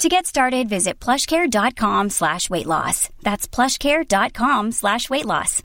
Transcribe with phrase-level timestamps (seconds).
[0.00, 3.10] To get started, visit plushcare.com slash weight loss.
[3.22, 5.62] That's plushcare.com slash weight loss.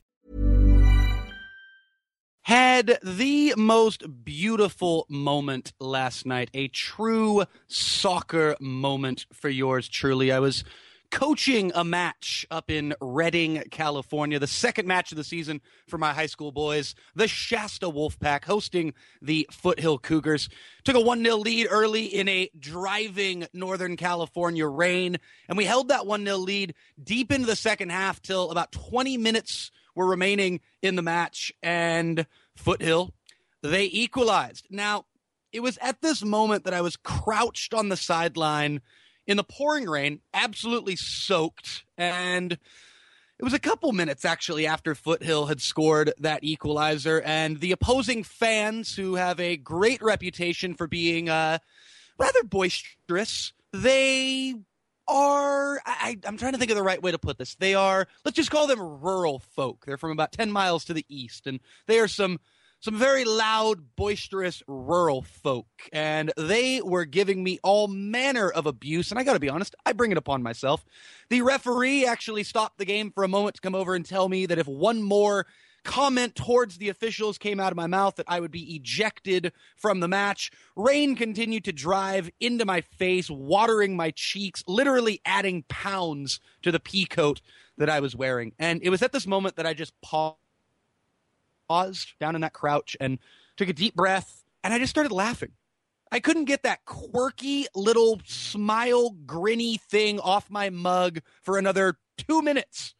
[2.42, 10.30] Had the most beautiful moment last night, a true soccer moment for yours truly.
[10.30, 10.64] I was
[11.10, 16.12] coaching a match up in Redding, California, the second match of the season for my
[16.12, 20.48] high school boys, the Shasta Wolfpack hosting the Foothill Cougars.
[20.84, 25.88] Took a 1 0 lead early in a driving Northern California rain, and we held
[25.88, 30.60] that 1 0 lead deep into the second half till about 20 minutes were remaining
[30.82, 33.14] in the match, and Foothill,
[33.62, 34.66] they equalized.
[34.70, 35.06] Now,
[35.52, 38.82] it was at this moment that I was crouched on the sideline
[39.26, 41.84] in the pouring rain, absolutely soaked.
[41.98, 47.72] And it was a couple minutes actually after Foothill had scored that equalizer, and the
[47.72, 51.58] opposing fans, who have a great reputation for being uh,
[52.18, 54.54] rather boisterous, they
[55.08, 57.54] are I, am trying to think of the right way to put this.
[57.56, 59.84] They are let's just call them rural folk.
[59.84, 62.40] They're from about ten miles to the east, and they are some
[62.80, 69.10] some very loud, boisterous rural folk, and they were giving me all manner of abuse.
[69.10, 70.84] And I got to be honest, I bring it upon myself.
[71.30, 74.46] The referee actually stopped the game for a moment to come over and tell me
[74.46, 75.46] that if one more
[75.86, 80.00] comment towards the officials came out of my mouth that I would be ejected from
[80.00, 80.50] the match.
[80.74, 86.80] Rain continued to drive into my face, watering my cheeks, literally adding pounds to the
[86.80, 87.40] pea coat
[87.78, 88.52] that I was wearing.
[88.58, 90.36] And it was at this moment that I just paused
[91.68, 93.18] paused down in that crouch and
[93.56, 95.52] took a deep breath, and I just started laughing.
[96.12, 102.42] I couldn't get that quirky little smile, grinny thing off my mug for another two
[102.42, 102.94] minutes.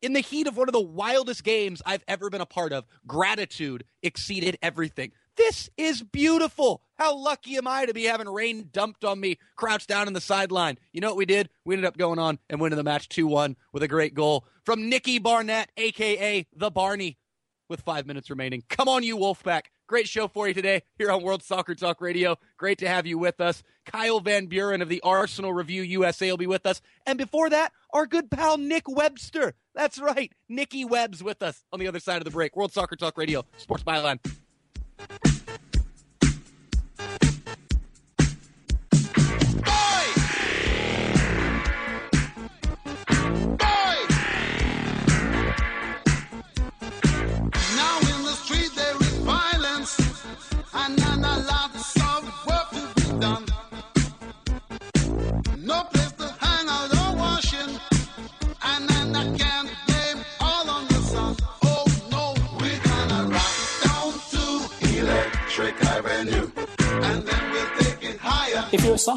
[0.00, 2.84] In the heat of one of the wildest games I've ever been a part of,
[3.06, 5.12] gratitude exceeded everything.
[5.36, 6.82] This is beautiful.
[6.94, 10.20] How lucky am I to be having rain dumped on me, crouched down in the
[10.20, 10.78] sideline?
[10.92, 11.48] You know what we did?
[11.64, 14.46] We ended up going on and winning the match 2 1 with a great goal
[14.64, 17.18] from Nicky Barnett, aka the Barney
[17.68, 18.62] with five minutes remaining.
[18.68, 19.62] Come on, you Wolfpack.
[19.86, 22.36] Great show for you today here on World Soccer Talk Radio.
[22.56, 23.62] Great to have you with us.
[23.86, 26.82] Kyle Van Buren of the Arsenal Review USA will be with us.
[27.06, 29.54] And before that, our good pal Nick Webster.
[29.74, 30.32] That's right.
[30.48, 32.56] Nicky Webb's with us on the other side of the break.
[32.56, 34.18] World Soccer Talk Radio, Sports Byline.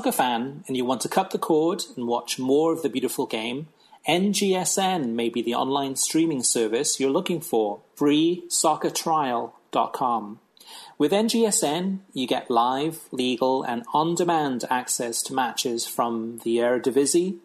[0.02, 3.28] Soccer fan and you want to cut the cord and watch more of the beautiful
[3.28, 3.68] game,
[4.10, 7.82] NGSN may be the online streaming service you're looking for.
[7.98, 10.40] FreeSoccerTrial.com.
[10.98, 17.38] With NGSN, you get live, legal, and on demand access to matches from the Eredivisie,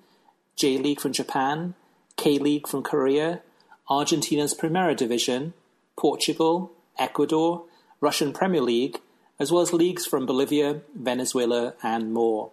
[0.56, 1.74] J League from Japan,
[2.16, 3.42] K League from Korea,
[3.90, 5.52] Argentina's Primera Division,
[5.94, 7.64] Portugal, Ecuador,
[8.00, 8.98] Russian Premier League,
[9.38, 12.52] as well as leagues from Bolivia, Venezuela, and more.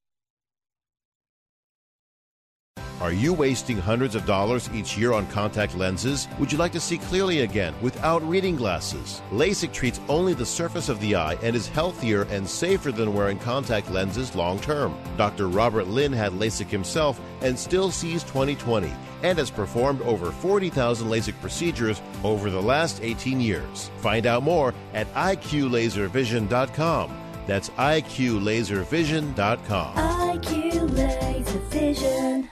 [3.01, 6.27] Are you wasting hundreds of dollars each year on contact lenses?
[6.37, 9.23] Would you like to see clearly again without reading glasses?
[9.31, 13.39] LASIK treats only the surface of the eye and is healthier and safer than wearing
[13.39, 14.95] contact lenses long term.
[15.17, 15.47] Dr.
[15.47, 18.93] Robert Lin had LASIK himself and still sees 2020
[19.23, 23.89] and has performed over 40,000 LASIK procedures over the last 18 years.
[23.97, 27.17] Find out more at iqlaservision.com.
[27.47, 29.95] That's iqlaservision.com.
[29.95, 32.51] IQ Laser Vision.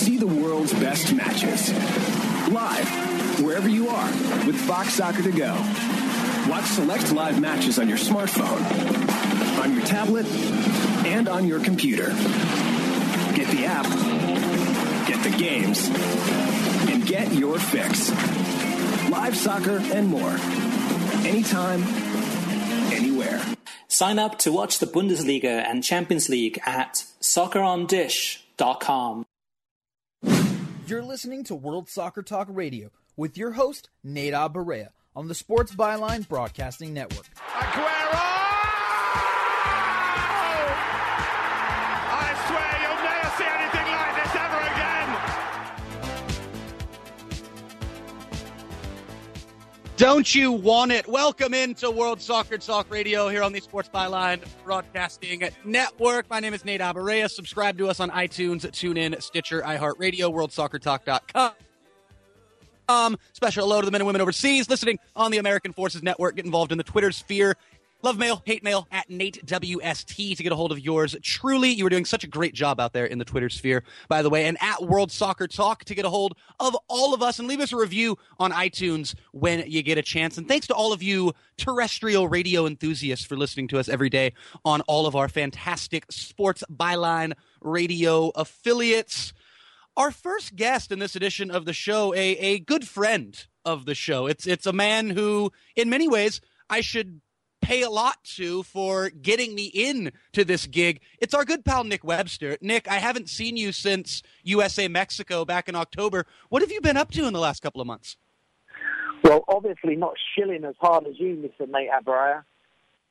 [0.00, 1.70] See the world's best matches.
[2.50, 2.88] Live,
[3.44, 4.06] wherever you are,
[4.46, 5.52] with Fox Soccer to go.
[6.48, 8.62] Watch select live matches on your smartphone,
[9.62, 10.24] on your tablet,
[11.04, 12.06] and on your computer.
[13.34, 13.84] Get the app,
[15.06, 15.90] get the games,
[16.88, 18.08] and get your fix.
[19.10, 20.34] Live soccer and more.
[21.28, 21.82] Anytime,
[22.90, 23.38] anywhere.
[23.88, 29.26] Sign up to watch the Bundesliga and Champions League at soccerondish.com.
[30.90, 35.72] You're listening to World Soccer Talk Radio with your host, Nate Abaurrea, on the Sports
[35.72, 37.26] Byline Broadcasting Network.
[37.36, 38.39] Aguero!
[50.00, 51.06] Don't you want it?
[51.06, 56.24] Welcome into World Soccer Talk Radio here on the Sports Byline Broadcasting Network.
[56.30, 57.28] My name is Nate Abaurrea.
[57.28, 61.52] Subscribe to us on iTunes, TuneIn, Stitcher, iHeartRadio, WorldSoccerTalk.com.
[62.88, 66.36] Um, special hello to the men and women overseas listening on the American Forces Network.
[66.36, 67.58] Get involved in the Twitter sphere.
[68.02, 71.14] Love mail, hate mail at Nate WST to get a hold of yours.
[71.22, 74.22] Truly, you are doing such a great job out there in the Twitter sphere, by
[74.22, 77.38] the way, and at World Soccer Talk to get a hold of all of us
[77.38, 80.38] and leave us a review on iTunes when you get a chance.
[80.38, 84.32] And thanks to all of you terrestrial radio enthusiasts for listening to us every day
[84.64, 89.34] on all of our fantastic Sports Byline radio affiliates.
[89.98, 93.94] Our first guest in this edition of the show, a, a good friend of the
[93.94, 94.26] show.
[94.26, 97.20] It's it's a man who, in many ways, I should
[97.60, 101.00] pay a lot to for getting me in to this gig.
[101.18, 102.56] It's our good pal Nick Webster.
[102.60, 106.26] Nick, I haven't seen you since USA Mexico back in October.
[106.48, 108.16] What have you been up to in the last couple of months?
[109.22, 111.68] Well, obviously not shilling as hard as you, Mr.
[111.68, 112.44] Nate Abaurrea.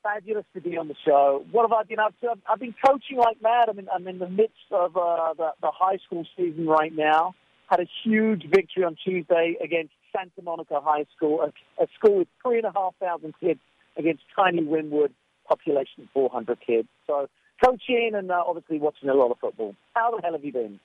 [0.02, 1.46] Fabulous to be on the show.
[1.52, 2.34] What have I been up to?
[2.50, 3.70] I've, been coaching like mad.
[3.70, 7.36] I'm in, I'm in the midst of uh, the, the high school season right now.
[7.68, 12.28] Had a huge victory on Tuesday against Santa Monica High School, a, a school with
[12.42, 13.60] three and a half thousand kids
[14.00, 15.14] against tiny Windward,
[15.48, 16.88] population 400 kids.
[17.06, 17.28] So
[17.64, 19.76] coaching and uh, obviously watching a lot of football.
[19.94, 20.80] How the hell have you been?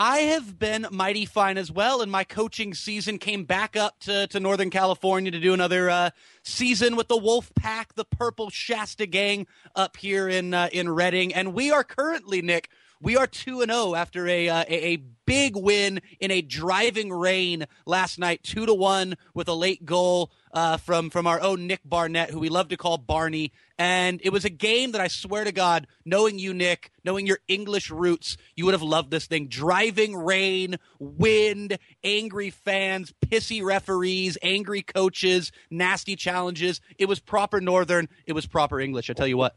[0.00, 4.28] I have been mighty fine as well, and my coaching season came back up to,
[4.28, 6.10] to Northern California to do another uh,
[6.44, 11.34] season with the Wolf Pack, the Purple Shasta Gang up here in uh, in Redding,
[11.34, 12.70] and we are currently Nick.
[13.00, 17.12] We are two and zero after a, uh, a a big win in a driving
[17.12, 21.66] rain last night, two to one with a late goal uh, from from our own
[21.66, 23.52] Nick Barnett, who we love to call Barney.
[23.78, 27.38] And it was a game that I swear to God, knowing you, Nick, knowing your
[27.46, 29.46] English roots, you would have loved this thing.
[29.46, 36.80] Driving rain, wind, angry fans, pissy referees, angry coaches, nasty challenges.
[36.98, 38.08] It was proper Northern.
[38.26, 39.08] It was proper English.
[39.08, 39.54] I tell you what.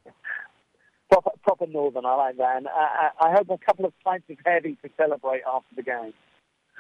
[1.12, 2.58] Proper, proper Northern, I like that.
[2.58, 6.14] And I, I hope a couple of pints of heavy to celebrate after the game.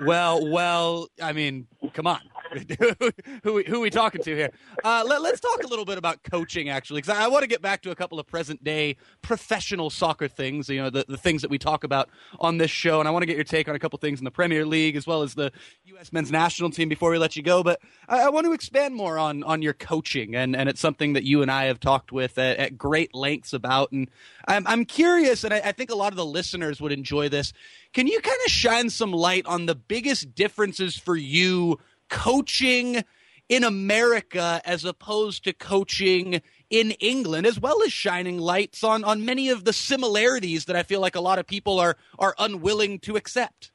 [0.01, 2.21] Well, well, I mean, come on.
[3.43, 4.49] who, who are we talking to here?
[4.83, 7.47] Uh, let, us talk a little bit about coaching, actually, because I, I want to
[7.47, 11.17] get back to a couple of present day professional soccer things, you know, the, the
[11.17, 12.99] things that we talk about on this show.
[12.99, 14.95] And I want to get your take on a couple things in the Premier League
[14.95, 15.51] as well as the
[15.85, 16.11] U.S.
[16.11, 17.63] men's national team before we let you go.
[17.63, 17.79] But
[18.09, 21.23] I, I want to expand more on, on your coaching, and, and it's something that
[21.23, 23.91] you and I have talked with at, at great lengths about.
[23.91, 24.09] And
[24.47, 27.53] I'm, I'm curious, and I, I think a lot of the listeners would enjoy this.
[27.93, 31.77] Can you kind of shine some light on the biggest differences for you
[32.09, 33.03] coaching
[33.49, 39.25] in America as opposed to coaching in England, as well as shining lights on, on
[39.25, 42.99] many of the similarities that I feel like a lot of people are, are unwilling
[42.99, 43.73] to accept?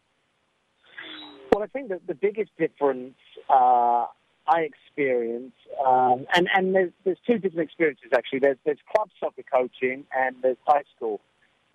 [1.52, 3.16] Well, I think that the biggest difference
[3.50, 4.06] uh,
[4.46, 5.52] I experience,
[5.86, 8.38] um, and, and there's, there's two different experiences actually.
[8.38, 11.20] There's, there's club soccer coaching and there's high school.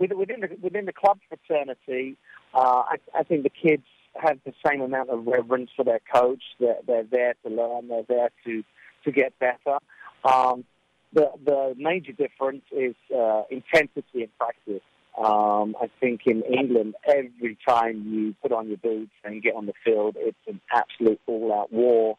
[0.10, 2.18] Within the, within the club fraternity,
[2.54, 3.84] uh, I, I think the kids
[4.16, 6.44] have the same amount of reverence for their coach.
[6.60, 7.88] They're, they're there to learn.
[7.88, 8.64] They're there to
[9.06, 9.78] to get better.
[10.24, 10.66] Um,
[11.14, 14.82] the the major difference is uh, intensity in practice.
[15.18, 19.66] Um, I think in England, every time you put on your boots and get on
[19.66, 22.18] the field, it's an absolute all-out war.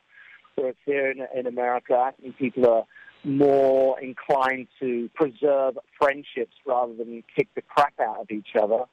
[0.55, 2.85] Whereas here in, in America, I think people are
[3.25, 8.85] more inclined to preserve friendships rather than kick the crap out of each other.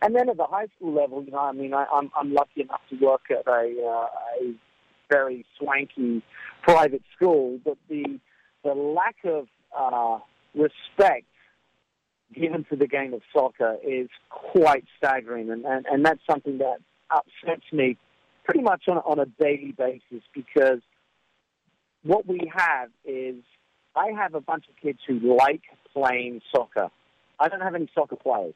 [0.00, 2.60] And then at the high school level, you know, I mean, I, I'm I'm lucky
[2.60, 4.54] enough to work at a, uh, a
[5.10, 6.22] very swanky
[6.62, 8.20] private school, but the
[8.62, 10.18] the lack of uh,
[10.54, 11.26] respect
[12.34, 16.76] given to the game of soccer is quite staggering, and, and, and that's something that
[17.10, 17.96] upsets me
[18.44, 20.80] pretty much on, on a daily basis because
[22.02, 23.36] what we have is
[23.98, 25.62] I have a bunch of kids who like
[25.92, 26.88] playing soccer.
[27.40, 28.54] I don't have any soccer players.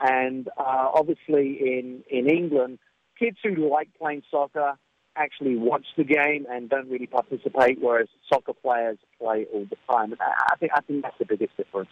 [0.00, 2.78] And uh, obviously, in, in England,
[3.18, 4.74] kids who like playing soccer
[5.14, 10.14] actually watch the game and don't really participate, whereas soccer players play all the time.
[10.20, 11.90] I think I think that's the biggest difference.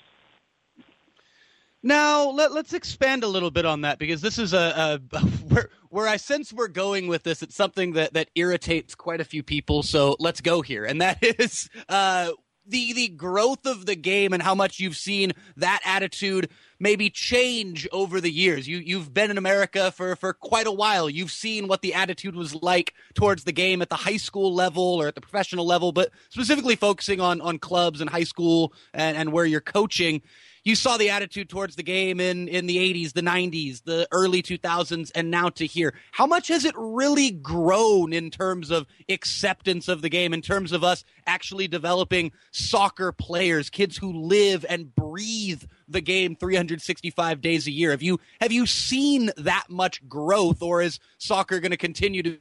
[1.82, 5.18] Now let, us expand a little bit on that because this is a, a
[5.49, 7.42] where where I sense we're going with this.
[7.42, 9.82] It's something that that irritates quite a few people.
[9.82, 12.32] So let's go here, and that is uh,
[12.70, 16.48] the the growth of the game and how much you've seen that attitude
[16.78, 18.66] maybe change over the years.
[18.66, 21.10] You you've been in America for for quite a while.
[21.10, 24.82] You've seen what the attitude was like towards the game at the high school level
[24.82, 29.16] or at the professional level, but specifically focusing on on clubs and high school and,
[29.16, 30.22] and where you're coaching
[30.64, 34.43] you saw the attitude towards the game in, in the 80s, the 90s, the early
[34.43, 35.95] 2000s, and now to here.
[36.12, 40.73] How much has it really grown in terms of acceptance of the game, in terms
[40.73, 47.67] of us actually developing soccer players, kids who live and breathe the game 365 days
[47.67, 47.90] a year?
[47.93, 52.38] Have you, have you seen that much growth, or is soccer going to continue to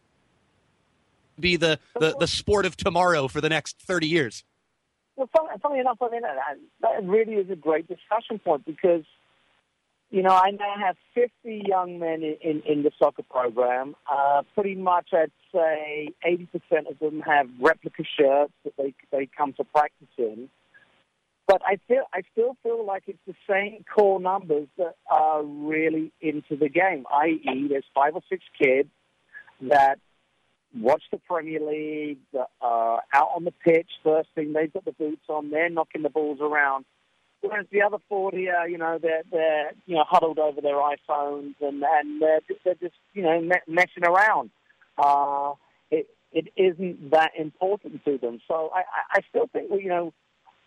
[1.40, 4.44] be the, the, the sport of tomorrow for the next 30 years?
[5.20, 5.30] Well,
[5.62, 9.04] funny, enough, I mean, that really is a great discussion point because,
[10.12, 13.98] you know, I now have 50 young men in, in, in the soccer program.
[14.10, 19.52] Uh, pretty much, I'd say 80% of them have replica shirts that they, they come
[19.58, 20.48] to practice in.
[21.48, 26.14] But I feel I still feel like it's the same core numbers that are really
[26.22, 27.06] into the game.
[27.12, 28.88] I.e., there's five or six kids
[29.64, 30.00] that
[30.78, 34.54] watch the Premier League, uh, out on the pitch first thing.
[34.54, 35.50] They've got the boots on.
[35.50, 36.86] They're knocking the balls around.
[37.42, 41.56] Whereas the other 40 are, you know, they're, they're you know, huddled over their iPhones
[41.62, 44.50] and, and they're, they're just, you know, messing around.
[44.98, 45.54] Uh,
[45.90, 48.42] it, it isn't that important to them.
[48.48, 50.14] So I, I still think, you know,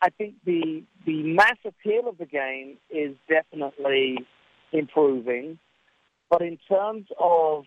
[0.00, 4.18] I think the, the mass appeal of the game is definitely
[4.72, 5.58] improving.
[6.30, 7.64] But in terms of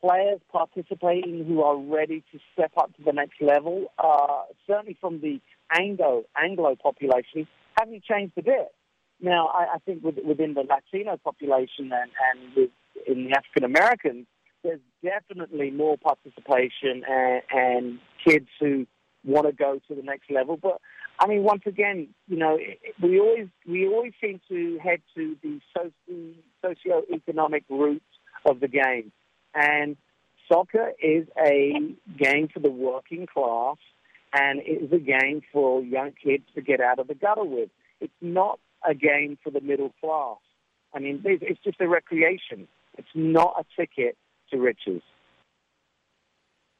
[0.00, 5.20] players participating who are ready to step up to the next level, uh, certainly from
[5.20, 7.46] the Anglo Anglo population,
[7.78, 8.72] haven't changed a bit.
[9.20, 12.70] Now, I, I think with, within the Latino population and, and with,
[13.06, 14.26] in the African Americans,
[14.62, 18.86] there's definitely more participation and, and kids who
[19.24, 20.56] want to go to the next level.
[20.56, 20.80] But
[21.18, 22.58] I mean, once again, you know,
[23.02, 28.04] we always we always seem to head to the socio socio-economic roots
[28.44, 29.12] of the game.
[29.56, 29.96] And
[30.48, 31.72] soccer is a
[32.16, 33.78] game for the working class
[34.32, 37.70] and it is a game for young kids to get out of the gutter with.
[38.00, 40.38] It's not a game for the middle class.
[40.94, 42.68] I mean, it's just a recreation.
[42.98, 44.16] It's not a ticket
[44.50, 45.02] to riches.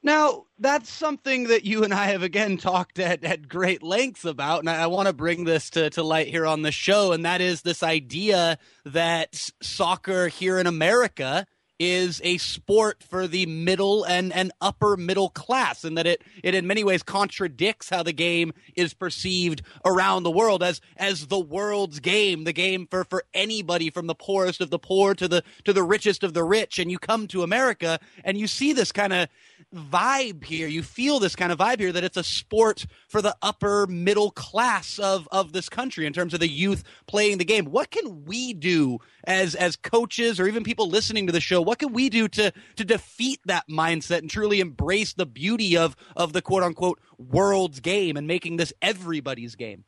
[0.03, 4.61] Now, that's something that you and I have again talked at, at great lengths about,
[4.61, 7.25] and I, I want to bring this to, to light here on the show, and
[7.25, 11.47] that is this idea that soccer here in America
[11.79, 16.55] is a sport for the middle and, and upper middle class, and that it, it
[16.55, 21.39] in many ways contradicts how the game is perceived around the world as as the
[21.39, 25.43] world's game, the game for, for anybody from the poorest of the poor to the
[25.65, 26.79] to the richest of the rich.
[26.79, 29.29] And you come to America and you see this kind of
[29.75, 30.69] vibe here.
[30.69, 34.31] You feel this kind of vibe here that it's a sport for the upper middle
[34.31, 37.67] class of, of this country in terms of the youth playing the game.
[37.67, 41.61] What can we do as as coaches or even people listening to the show?
[41.61, 45.97] What can we do to to defeat that mindset and truly embrace the beauty of
[46.17, 49.85] of the quote unquote world's game and making this everybody's game?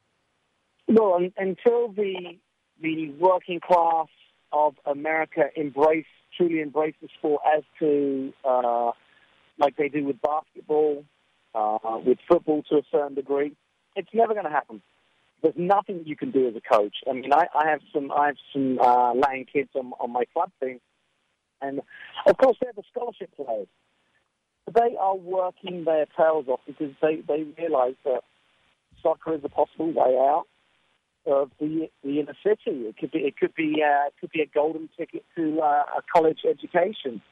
[0.88, 2.38] No, until the
[2.80, 4.06] the working class
[4.52, 6.06] of America embrace
[6.36, 8.92] truly embrace the sport as to uh,
[9.58, 11.04] like they do with basketball,
[11.54, 13.52] uh, with football to a certain degree,
[13.96, 14.82] it's never going to happen.
[15.42, 16.96] There's nothing you can do as a coach.
[17.08, 20.24] I mean, I, I have some I have some uh, Latin kids on, on my
[20.32, 20.80] club team,
[21.62, 21.80] and
[22.26, 23.68] of course they're the scholarship players.
[24.74, 28.24] They are working their tails off because they they realise that
[29.00, 30.46] soccer is a possible way out
[31.26, 32.86] of the the inner city.
[32.88, 35.84] It could be it could be uh, it could be a golden ticket to uh,
[35.98, 37.22] a college education.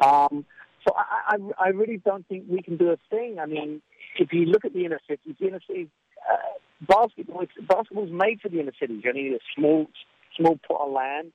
[0.00, 0.44] Um,
[0.86, 3.38] so I, I, I really don't think we can do a thing.
[3.40, 3.82] I mean,
[4.18, 5.88] if you look at the inner cities, the inner cities,
[6.30, 6.36] uh,
[6.80, 9.00] basketball, basketball's made for the inner cities.
[9.02, 9.86] You only need a small,
[10.38, 11.32] small plot of land.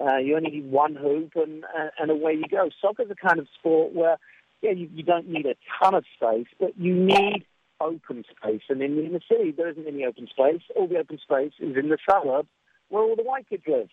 [0.00, 2.70] Uh, you only need one hoop, and uh, and away you go.
[2.80, 4.16] Soccer's a kind of sport where,
[4.62, 7.44] yeah, you, you don't need a ton of space, but you need
[7.80, 8.62] open space.
[8.68, 10.62] And in the inner city, there isn't any open space.
[10.76, 12.48] All the open space is in the suburbs
[12.88, 13.88] where all the white kids live.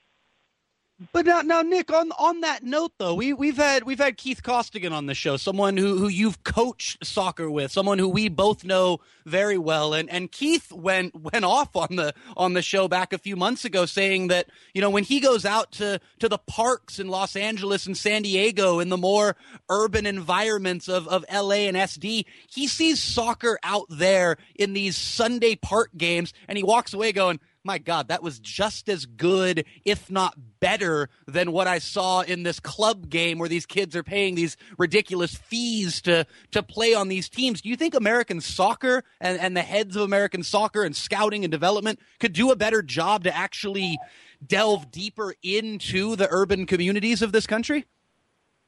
[1.11, 4.41] But now, now, Nick, on on that note, though, we we've had we've had Keith
[4.41, 8.63] Costigan on the show, someone who who you've coached soccer with, someone who we both
[8.63, 13.11] know very well, and and Keith went went off on the on the show back
[13.11, 16.37] a few months ago, saying that you know when he goes out to to the
[16.37, 19.35] parks in Los Angeles and San Diego, in the more
[19.69, 21.67] urban environments of of L.A.
[21.67, 26.93] and SD, he sees soccer out there in these Sunday park games, and he walks
[26.93, 31.79] away going my God, that was just as good, if not better, than what I
[31.79, 36.63] saw in this club game where these kids are paying these ridiculous fees to to
[36.63, 37.62] play on these teams.
[37.62, 41.51] Do you think American soccer and, and the heads of American soccer and scouting and
[41.51, 43.98] development could do a better job to actually
[44.45, 47.86] delve deeper into the urban communities of this country?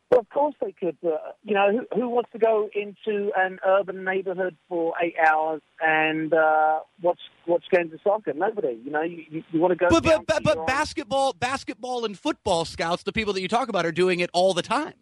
[0.09, 0.97] Well, of course they could.
[1.05, 5.61] Uh, you know, who, who, wants to go into an urban neighborhood for eight hours
[5.81, 8.31] and uh, watch watch games of soccer?
[8.33, 8.79] Nobody.
[8.85, 9.87] You know, you, you, you want to go.
[9.89, 13.85] But but but, but basketball, basketball, and football scouts, the people that you talk about,
[13.85, 14.93] are doing it all the time.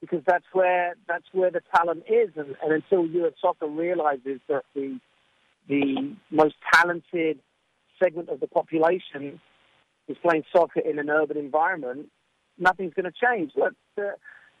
[0.00, 3.34] Because that's where that's where the talent is, and, and until U.S.
[3.42, 4.98] soccer realizes that the
[5.68, 7.40] the most talented
[8.02, 9.38] segment of the population
[10.08, 12.08] is playing soccer in an urban environment
[12.60, 13.52] nothing's going to change.
[13.56, 14.14] Look, the,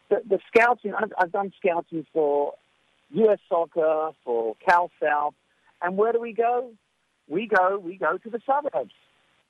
[0.08, 2.54] the, the scouting, I've, I've done scouting for
[3.10, 3.38] U.S.
[3.48, 5.34] Soccer, for Cal South,
[5.82, 6.70] and where do we go?
[7.28, 8.94] We go, we go to the suburbs.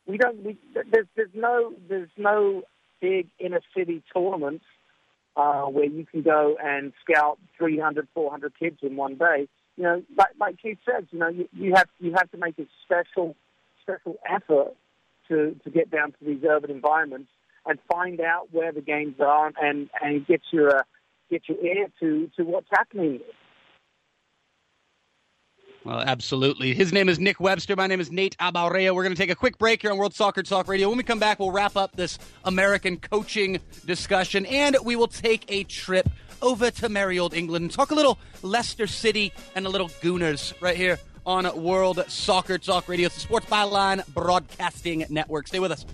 [0.06, 0.44] We don't.
[0.44, 2.62] We, there's, there's no, there's no
[3.00, 4.64] big inner city tournaments
[5.36, 9.48] uh, where you can go and scout 300, 400 kids in one day.
[9.76, 12.58] You know, like, like Keith says, you know, you, you have you have to make
[12.58, 13.36] a special,
[13.82, 14.74] special effort
[15.28, 17.30] to to get down to these urban environments
[17.66, 20.82] and find out where the games are and, and get your uh,
[21.30, 23.20] get your ear to, to what's happening.
[25.84, 26.74] Well, absolutely.
[26.74, 27.74] His name is Nick Webster.
[27.74, 28.94] My name is Nate Abaurrea.
[28.94, 30.88] We're going to take a quick break here on World Soccer Talk Radio.
[30.88, 35.50] When we come back, we'll wrap up this American coaching discussion and we will take
[35.50, 36.06] a trip
[36.42, 40.52] over to merry old England and talk a little Leicester City and a little Gooners
[40.60, 43.06] right here on World Soccer Talk Radio.
[43.06, 45.48] It's the Sports Byline Broadcasting Network.
[45.48, 45.86] Stay with us.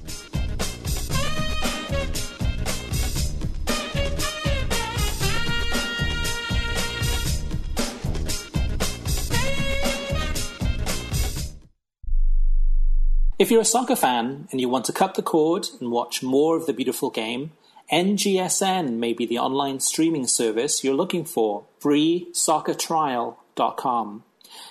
[13.38, 16.57] If you're a soccer fan and you want to cut the cord and watch more
[16.57, 17.53] of the beautiful game,
[17.92, 21.64] NGSN may be the online streaming service you're looking for.
[21.83, 24.25] FreeSoccerTrial.com.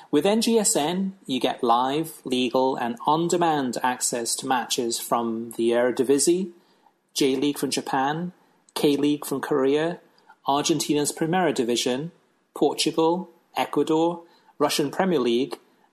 [0.10, 6.49] With NGSN, you get live, legal, and on demand access to matches from the Eredivisie,
[7.13, 8.32] J League from Japan,
[8.73, 9.99] K League from Korea,
[10.47, 12.12] Argentina's Primera Division,
[12.56, 14.23] Portugal, Ecuador,
[14.58, 15.60] Russian Premier League,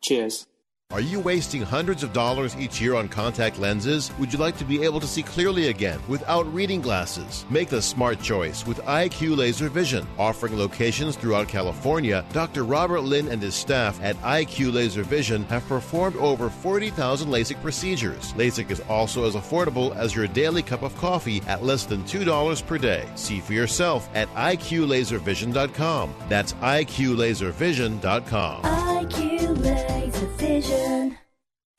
[0.00, 0.46] Cheers.
[0.92, 4.10] Are you wasting hundreds of dollars each year on contact lenses?
[4.18, 7.44] Would you like to be able to see clearly again without reading glasses?
[7.50, 10.06] Make the smart choice with IQ Laser Vision.
[10.16, 12.64] Offering locations throughout California, Dr.
[12.64, 18.32] Robert Lin and his staff at IQ Laser Vision have performed over 40,000 LASIK procedures.
[18.34, 22.64] LASIK is also as affordable as your daily cup of coffee at less than $2
[22.64, 23.06] per day.
[23.16, 26.14] See for yourself at IQLaserVision.com.
[26.28, 28.62] That's IQLaserVision.com.
[28.62, 30.75] IQ Laser Vision.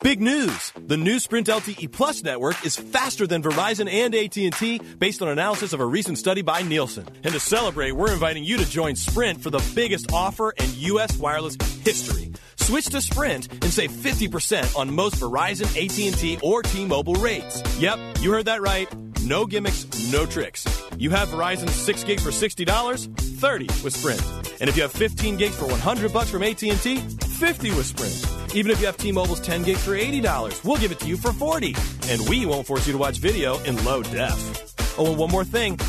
[0.08, 0.72] Big news!
[0.78, 5.74] The new Sprint LTE Plus network is faster than Verizon and AT&T based on analysis
[5.74, 7.06] of a recent study by Nielsen.
[7.24, 11.18] And to celebrate, we're inviting you to join Sprint for the biggest offer in U.S.
[11.18, 12.32] wireless history.
[12.56, 17.62] Switch to Sprint and save 50% on most Verizon, AT&T, or T-Mobile rates.
[17.80, 18.88] Yep, you heard that right.
[19.26, 20.66] No gimmicks, no tricks.
[20.98, 24.22] You have Verizon 6 gig for $60, 30 with Sprint.
[24.60, 28.56] And if you have 15 gigs for 100 bucks from AT&T, 50 with Sprint.
[28.56, 31.34] Even if you have T-Mobile's 10 gig for $80, we'll give it to you for
[31.34, 31.76] 40.
[32.10, 34.98] And we won't force you to watch video in low def.
[34.98, 35.80] Oh, and one more thing.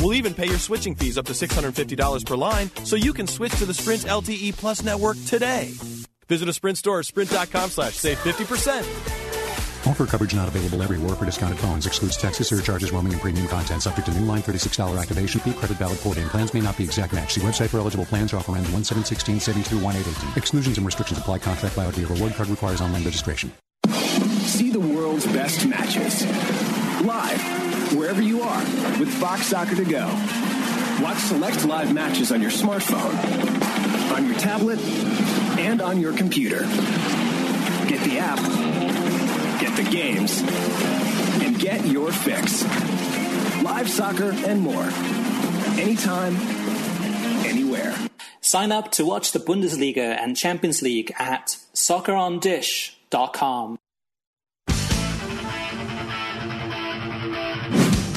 [0.00, 3.54] We'll even pay your switching fees up to $650 per line so you can switch
[3.58, 5.70] to the Sprint LTE Plus network today.
[6.28, 9.25] Visit a Sprint store or sprint.com slash save 50%.
[9.86, 11.86] Offer coverage not available everywhere for discounted phones.
[11.86, 13.82] Excludes taxes, surcharges, roaming, and premium content.
[13.82, 15.52] Subject to new line $36 activation fee.
[15.52, 16.28] Credit valid port in.
[16.28, 17.34] Plans may not be exact match.
[17.34, 18.34] See website for eligible plans.
[18.34, 20.36] Offer ends 1716 savings through 1818.
[20.36, 21.38] Exclusions and restrictions apply.
[21.38, 23.52] Contract valid via reward card requires online registration.
[24.42, 26.24] See the world's best matches
[27.04, 27.40] live
[27.94, 28.60] wherever you are
[28.98, 30.06] with Fox Soccer to Go.
[31.00, 33.14] Watch select live matches on your smartphone,
[34.16, 34.80] on your tablet,
[35.58, 36.60] and on your computer.
[37.86, 38.38] Get the app,
[39.58, 40.42] get the games,
[41.42, 42.62] and get your fix.
[43.62, 44.84] Live soccer and more.
[45.78, 46.36] Anytime,
[47.46, 47.94] anywhere.
[48.40, 53.78] Sign up to watch the Bundesliga and Champions League at soccerondish.com.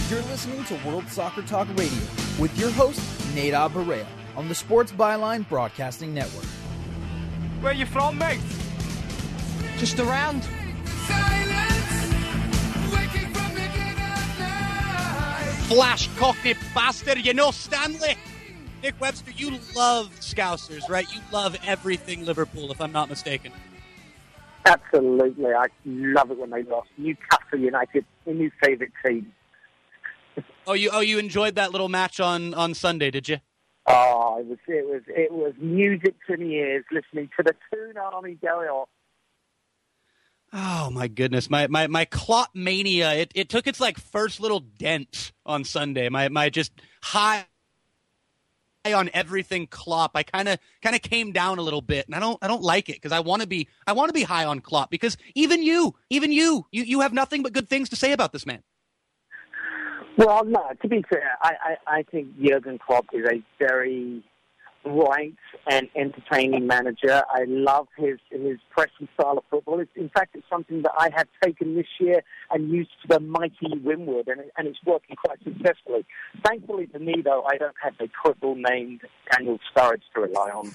[0.10, 2.00] You're listening to World Soccer Talk Radio
[2.40, 3.00] with your host,
[3.34, 6.46] Nate Abaurrea, on the Sports Byline Broadcasting Network.
[7.62, 8.40] Where you from, mate?
[9.78, 10.48] Just around.
[15.70, 18.16] Flash cockney bastard, you know Stanley.
[18.82, 21.06] Nick Webster, you love Scousers, right?
[21.14, 23.52] You love everything Liverpool, if I'm not mistaken.
[24.66, 25.54] Absolutely.
[25.54, 26.90] I love it when they lost.
[26.98, 29.32] Newcastle United, a new favourite team.
[30.66, 33.38] Oh, you oh you enjoyed that little match on on Sunday, did you?
[33.88, 37.98] Oh, it was it was it was music to the ears listening to the Toon
[37.98, 38.90] Army going off.
[40.52, 43.14] Oh my goodness, my my my Klopp mania!
[43.14, 46.10] It it took its like first little dent on Sunday.
[46.10, 46.72] My my just
[47.04, 47.46] high
[48.86, 50.12] on everything Klopp.
[50.16, 52.64] I kind of kind of came down a little bit, and I don't I don't
[52.64, 55.18] like it because I want to be I want to be high on Klopp because
[55.36, 58.46] even you even you you you have nothing but good things to say about this
[58.46, 58.64] man.
[60.18, 60.72] Well, no.
[60.82, 64.22] To be fair, I, I, I think Jurgen Klopp is a very
[64.84, 65.36] bright
[65.70, 67.24] and entertaining manager.
[67.30, 69.80] I love his his pressing style of football.
[69.80, 73.20] It's, in fact, it's something that I have taken this year and used to the
[73.20, 76.06] mighty Windward, and, and it's working quite successfully.
[76.46, 80.72] Thankfully for me, though, I don't have a cripple named Daniel Sturridge to rely on.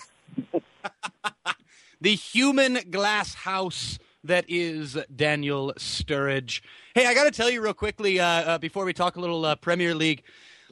[2.01, 6.63] the human glass house that is Daniel Sturridge.
[6.95, 9.45] Hey, I got to tell you real quickly uh, uh, before we talk a little
[9.45, 10.23] uh, Premier League.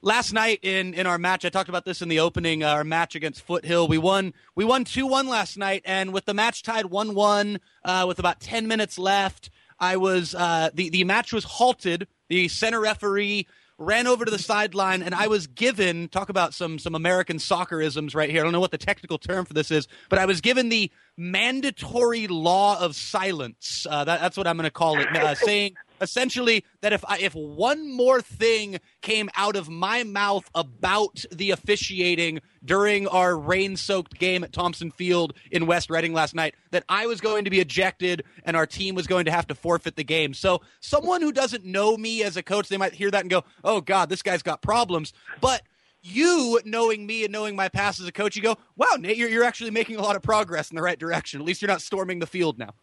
[0.04, 2.64] Last night in, in our match, I talked about this in the opening.
[2.64, 6.24] Uh, our match against Foothill, we won we won two one last night, and with
[6.24, 10.90] the match tied one one uh, with about ten minutes left, I was uh, the
[10.90, 12.08] the match was halted.
[12.28, 13.46] The center referee
[13.78, 18.14] ran over to the sideline and I was given talk about some some American soccerisms
[18.14, 18.40] right here.
[18.40, 20.90] I don't know what the technical term for this is, but I was given the
[21.16, 23.86] mandatory law of silence.
[23.88, 27.18] Uh, that, that's what I'm going to call it, uh, saying essentially that if I,
[27.18, 34.18] if one more thing came out of my mouth about the officiating during our rain-soaked
[34.18, 37.60] game at Thompson Field in West Redding last night, that I was going to be
[37.60, 40.34] ejected and our team was going to have to forfeit the game.
[40.34, 43.44] So someone who doesn't know me as a coach, they might hear that and go,
[43.64, 45.62] "Oh God, this guy's got problems," but
[46.02, 49.28] you knowing me and knowing my past as a coach, you go, wow, Nate, you're,
[49.28, 51.40] you're actually making a lot of progress in the right direction.
[51.40, 52.74] At least you're not storming the field now.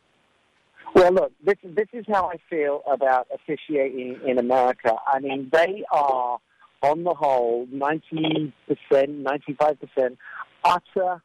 [0.99, 4.95] Well, look, this this is how I feel about officiating in America.
[5.07, 6.39] I mean, they are,
[6.83, 10.17] on the whole, ninety percent, ninety-five percent,
[10.65, 11.21] utter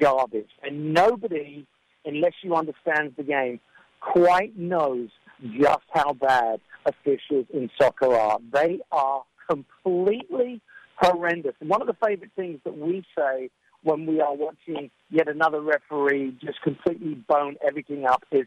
[0.00, 1.66] garbage, and nobody,
[2.06, 3.60] unless you understand the game,
[4.00, 5.10] quite knows
[5.60, 8.38] just how bad officials in soccer are.
[8.50, 10.62] They are completely
[10.96, 11.52] horrendous.
[11.60, 13.50] And one of the favorite things that we say
[13.82, 18.46] when we are watching yet another referee just completely bone everything up is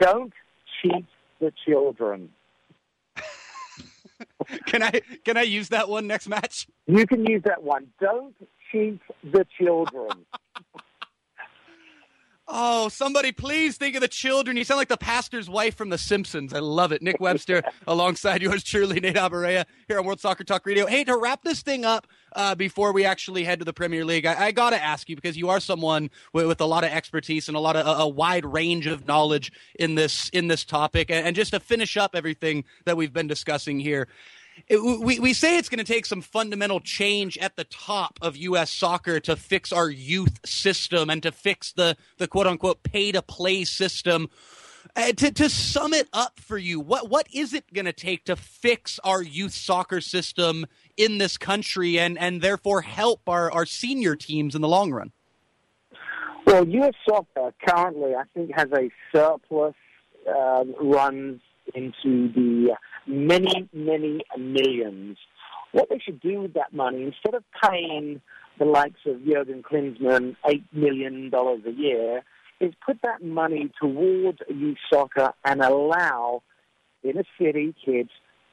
[0.00, 0.32] don't
[0.80, 1.04] cheat
[1.40, 2.30] the children.
[4.66, 6.66] can I can I use that one next match?
[6.86, 7.88] You can use that one.
[8.00, 8.34] Don't
[8.70, 10.10] cheat the children.
[12.50, 14.56] Oh, somebody please think of the children.
[14.56, 16.54] You sound like the pastor's wife from The Simpsons.
[16.54, 17.02] I love it.
[17.02, 20.86] Nick Webster alongside yours truly, Nate Abaurrea, here on World Soccer Talk Radio.
[20.86, 22.06] Hey, to wrap this thing up
[22.38, 25.16] uh, before we actually head to the Premier League, I, I got to ask you
[25.16, 28.02] because you are someone with, with, a lot of expertise and a lot of a,
[28.02, 31.10] a, wide range of knowledge in this in this topic.
[31.10, 34.06] And, and just to finish up everything that we've been discussing here,
[34.68, 38.36] it, we, we say it's going to take some fundamental change at the top of
[38.36, 38.72] U.S.
[38.72, 43.20] soccer to fix our youth system and to fix the, the quote unquote pay to
[43.20, 44.28] play system.
[44.96, 48.24] Uh, to, to sum it up for you, what, what is it going to take
[48.24, 50.66] to fix our youth soccer system
[50.98, 55.12] in this country and, and therefore help our, our senior teams in the long run?
[56.44, 56.94] Well, U.S.
[57.08, 59.74] soccer currently, I think, has a surplus
[60.28, 61.40] uh, runs
[61.74, 62.74] into the
[63.06, 65.18] many, many millions.
[65.72, 68.20] What they should do with that money, instead of paying
[68.58, 72.22] the likes of Jurgen Klinsmann $8 million a year,
[72.60, 76.42] is put that money towards youth soccer and allow
[77.04, 78.10] inner city kids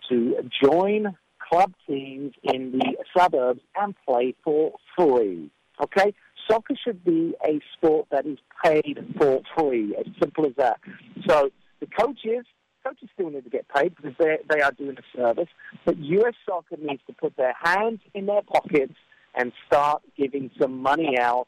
[0.09, 1.15] to join
[1.49, 5.49] club teams in the suburbs and play for free.
[5.81, 6.13] Okay?
[6.49, 10.79] Soccer should be a sport that is paid for free, as simple as that.
[11.27, 12.45] So the coaches
[12.85, 15.49] coaches still need to get paid because they they are doing a service.
[15.85, 18.93] But US soccer needs to put their hands in their pockets
[19.33, 21.47] and start giving some money out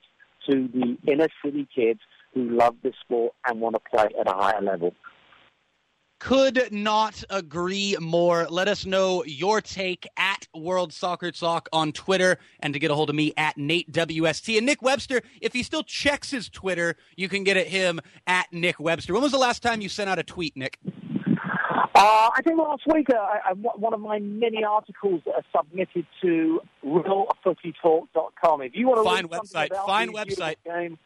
[0.50, 2.00] to the inner city kids
[2.34, 4.94] who love the sport and want to play at a higher level.
[6.20, 8.48] Could not agree more.
[8.50, 12.96] Let us know your take at World Soccer Talk on Twitter and to get a
[12.96, 14.58] hold of me at Nate WST.
[14.58, 18.52] And Nick Webster, if he still checks his Twitter, you can get at him at
[18.52, 19.14] Nick Webster.
[19.14, 20.80] When was the last time you sent out a tweet, Nick?
[21.98, 26.06] Uh, I think last week, uh, I, one of my many articles that are submitted
[26.22, 28.62] to realfootytalk.com.
[28.62, 30.56] If you want to find website, find website.
[30.64, 31.00] Game,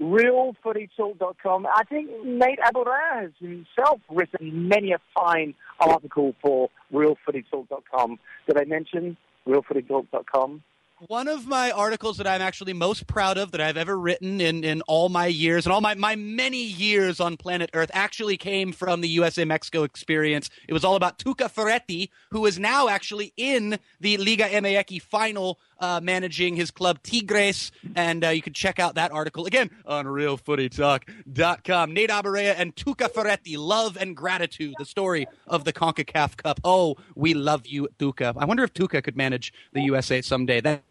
[0.00, 1.66] realfootytalk.com.
[1.66, 8.18] I think Nate Abaurrea has himself written many a fine article for realfootytalk.com.
[8.46, 10.62] Did I mention realfootytalk.com?
[11.06, 14.64] one of my articles that I'm actually most proud of that I've ever written in,
[14.64, 18.72] in all my years and all my, my many years on planet Earth actually came
[18.72, 20.50] from the USA Mexico experience.
[20.68, 25.58] It was all about Tuca Ferretti, who is now actually in the Liga MX final,
[25.80, 27.72] uh, managing his club Tigres.
[27.94, 31.94] And uh, you can check out that article again on realfootytalk.com.
[31.94, 36.60] Nate Abaurrea and Tuca Ferretti, Love and Gratitude, the story of the CONCACAF Cup.
[36.64, 38.34] Oh, we love you, Tuca.
[38.36, 40.60] I wonder if Tuca could manage the USA someday.
[40.60, 40.82] That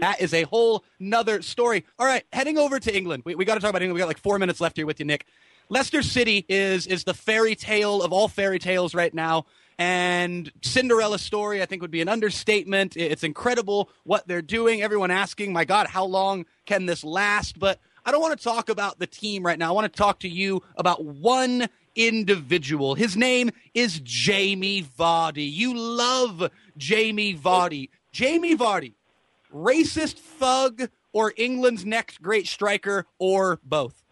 [0.00, 1.84] that is a whole nother story.
[1.98, 3.22] All right, heading over to England.
[3.24, 3.94] We, we got to talk about England.
[3.94, 5.26] We got like four minutes left here with you, Nick.
[5.68, 9.46] Leicester City is is the fairy tale of all fairy tales right now.
[9.78, 12.96] And Cinderella story, I think, would be an understatement.
[12.96, 14.82] It's incredible what they're doing.
[14.82, 17.58] Everyone asking, my God, how long can this last?
[17.58, 19.70] But I don't want to talk about the team right now.
[19.70, 22.94] I want to talk to you about one individual.
[22.94, 25.50] His name is Jamie Vardy.
[25.52, 27.88] You love Jamie Vardy.
[28.12, 28.92] Jamie Vardy
[29.54, 34.03] racist thug or England's next great striker or both?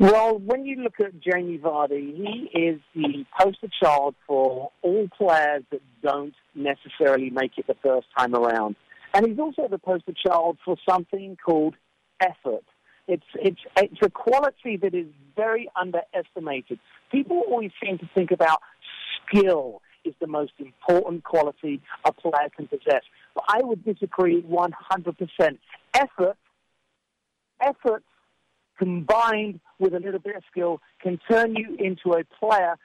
[0.00, 5.64] Well, when you look at Jamie Vardy, he is the poster child for all players
[5.72, 8.76] that don't necessarily make it the first time around.
[9.12, 11.74] And he's also the poster child for something called
[12.20, 12.62] effort.
[13.08, 16.78] It's, it's, it's a quality that is very underestimated.
[17.10, 18.60] People always seem to think about
[19.26, 23.02] skill is the most important quality a player can possess.
[23.34, 25.58] But I would disagree 100%.
[25.94, 26.36] Effort,
[27.60, 28.04] effort
[28.78, 32.76] combined with a little bit of skill can turn you into a player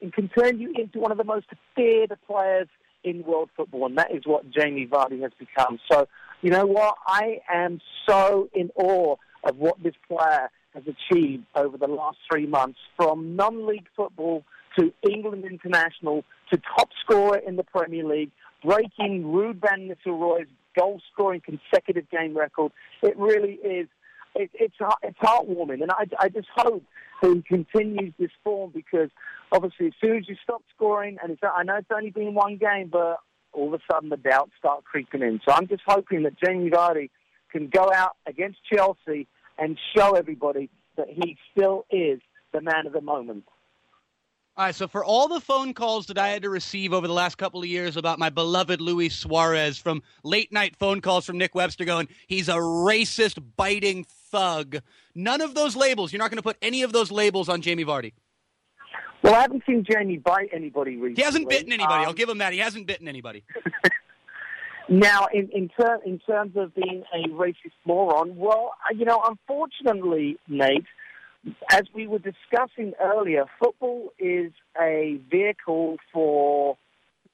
[0.00, 2.68] and can turn you into one of the most feared players
[3.04, 5.78] in world football, and that is what Jamie Vardy has become.
[5.90, 6.06] So,
[6.40, 6.96] you know what?
[7.06, 12.46] I am so in awe of what this player has achieved over the last three
[12.46, 14.44] months, from non-league football
[14.78, 18.30] to England international to top scorer in the Premier League,
[18.64, 22.72] breaking Ruud van Nistelrooy's goal-scoring consecutive game record.
[23.02, 23.88] It really is.
[24.34, 26.82] It, it's it's heartwarming, and I, I just hope
[27.20, 29.10] that he continues this form because
[29.50, 32.56] obviously as soon as you stop scoring, and it's, I know it's only been one
[32.56, 33.18] game, but
[33.52, 35.40] all of a sudden the doubts start creeping in.
[35.46, 37.10] So I'm just hoping that Jamie Vardy
[37.50, 42.20] can go out against Chelsea and show everybody that he still is
[42.52, 43.44] the man of the moment.
[44.54, 47.14] All right, so for all the phone calls that I had to receive over the
[47.14, 51.38] last couple of years about my beloved Luis Suarez from late night phone calls from
[51.38, 54.76] Nick Webster going, he's a racist, biting thug.
[55.14, 56.12] None of those labels.
[56.12, 58.12] You're not going to put any of those labels on Jamie Vardy.
[59.22, 61.14] Well, I haven't seen Jamie bite anybody recently.
[61.14, 62.02] He hasn't bitten anybody.
[62.02, 62.52] Um, I'll give him that.
[62.52, 63.44] He hasn't bitten anybody.
[64.88, 70.38] Now, in in, ter- in terms of being a racist moron, well, you know, unfortunately,
[70.48, 70.84] Nate,
[71.70, 76.76] as we were discussing earlier, football is a vehicle for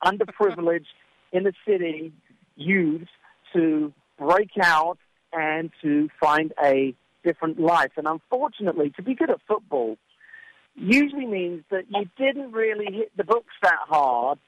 [0.04, 0.86] underprivileged
[1.32, 2.12] inner city
[2.56, 3.10] youths
[3.52, 4.98] to break out
[5.32, 6.94] and to find a
[7.24, 7.92] different life.
[7.96, 9.96] And unfortunately, to be good at football
[10.74, 14.38] usually means that you didn't really hit the books that hard.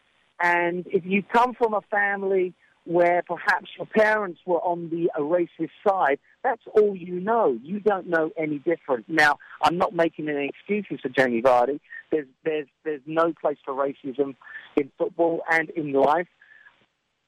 [0.41, 5.71] And if you come from a family where perhaps your parents were on the racist
[5.87, 7.59] side, that's all you know.
[7.63, 9.09] You don't know any different.
[9.09, 11.81] Now, I'm not making any excuses for Jamie Vardy.
[12.11, 14.35] There's, there's, there's no place for racism
[14.77, 16.29] in football and in life.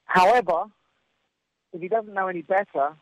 [0.06, 0.64] However,
[1.72, 2.96] if he doesn't know any better,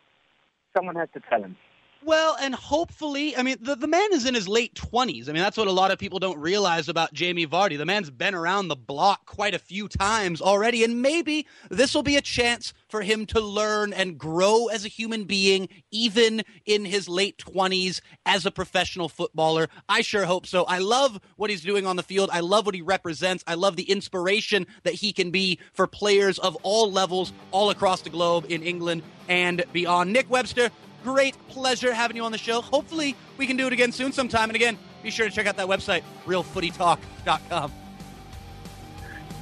[0.77, 1.57] someone has to tell him.
[2.03, 5.29] Well, and hopefully, I mean, the, the man is in his late 20s.
[5.29, 7.77] I mean, that's what a lot of people don't realize about Jamie Vardy.
[7.77, 12.03] The man's been around the block quite a few times already, and maybe this will
[12.03, 16.87] be a chance for him to learn and grow as a human being, even in
[16.87, 19.69] his late 20s as a professional footballer.
[19.87, 20.65] I sure hope so.
[20.65, 22.31] I love what he's doing on the field.
[22.33, 23.45] I love what he represents.
[23.47, 28.01] I love the inspiration that he can be for players of all levels all across
[28.01, 30.13] the globe in England and beyond.
[30.15, 30.71] Nick Webster,
[31.03, 32.61] great pleasure having you on the show.
[32.61, 34.49] Hopefully, we can do it again soon sometime.
[34.49, 37.73] And again, be sure to check out that website, realfootytalk.com.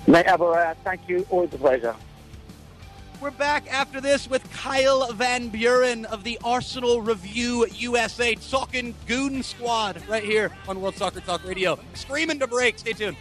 [0.06, 1.26] Nate Abaurrea, uh, thank you.
[1.28, 1.94] Always a pleasure.
[3.20, 9.42] We're back after this with Kyle Van Buren of the Arsenal Review USA talking Goon
[9.42, 11.80] Squad right here on World Soccer Talk Radio.
[11.94, 12.78] Screaming to break.
[12.78, 13.16] Stay tuned.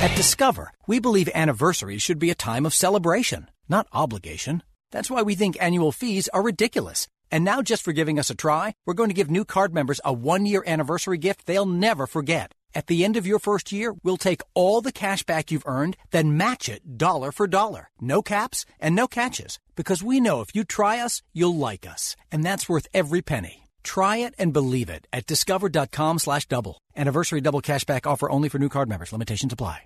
[0.00, 4.62] At Discover, we believe anniversaries should be a time of celebration, not obligation.
[4.92, 7.08] That's why we think annual fees are ridiculous.
[7.32, 10.00] And now, just for giving us a try, we're going to give new card members
[10.04, 12.52] a one year anniversary gift they'll never forget.
[12.76, 15.96] At the end of your first year, we'll take all the cash back you've earned,
[16.12, 17.90] then match it dollar for dollar.
[18.00, 19.58] No caps and no catches.
[19.74, 22.14] Because we know if you try us, you'll like us.
[22.30, 23.67] And that's worth every penny.
[23.82, 26.80] Try it and believe it at discover.com slash double.
[26.96, 29.12] Anniversary double cashback offer only for new card members.
[29.12, 29.82] Limitations apply.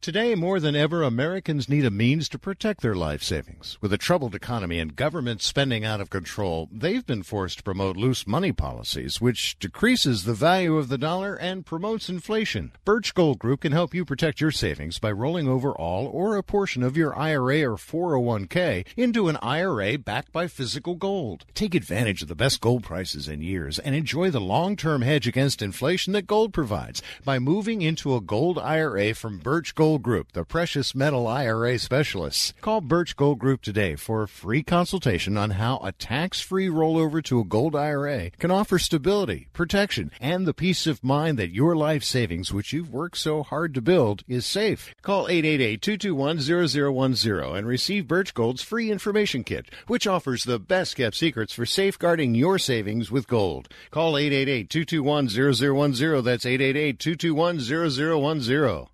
[0.00, 3.76] Today, more than ever, Americans need a means to protect their life savings.
[3.80, 7.96] With a troubled economy and government spending out of control, they've been forced to promote
[7.96, 12.70] loose money policies, which decreases the value of the dollar and promotes inflation.
[12.84, 16.44] Birch Gold Group can help you protect your savings by rolling over all or a
[16.44, 21.44] portion of your IRA or 401k into an IRA backed by physical gold.
[21.54, 25.60] Take advantage of the best gold prices in years and enjoy the long-term hedge against
[25.60, 30.44] inflation that gold provides by moving into a gold IRA from Birch Gold Group, the
[30.44, 32.52] precious metal IRA specialists.
[32.60, 37.40] Call Birch Gold Group today for a free consultation on how a tax-free rollover to
[37.40, 42.04] a gold IRA can offer stability, protection, and the peace of mind that your life
[42.04, 44.94] savings, which you've worked so hard to build, is safe.
[45.00, 51.54] Call 888-221-0010 and receive Birch Gold's free information kit, which offers the best kept secrets
[51.54, 53.70] for safeguarding your savings with gold.
[53.90, 56.24] Call 888-221-0010.
[56.24, 58.88] That's 888-221-0010.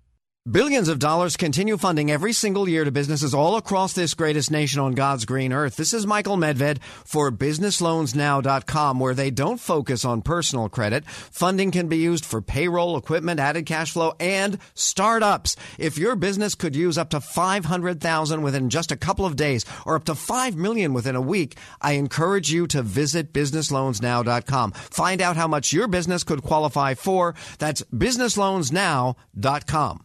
[0.51, 4.79] Billions of dollars continue funding every single year to businesses all across this greatest nation
[4.79, 5.75] on God's green earth.
[5.75, 11.03] This is Michael Medved for businessloansnow.com where they don't focus on personal credit.
[11.07, 15.55] Funding can be used for payroll, equipment, added cash flow, and startups.
[15.79, 19.95] If your business could use up to 500,000 within just a couple of days or
[19.95, 24.73] up to 5 million within a week, I encourage you to visit businessloansnow.com.
[24.73, 27.33] Find out how much your business could qualify for.
[27.57, 30.04] That's businessloansnow.com.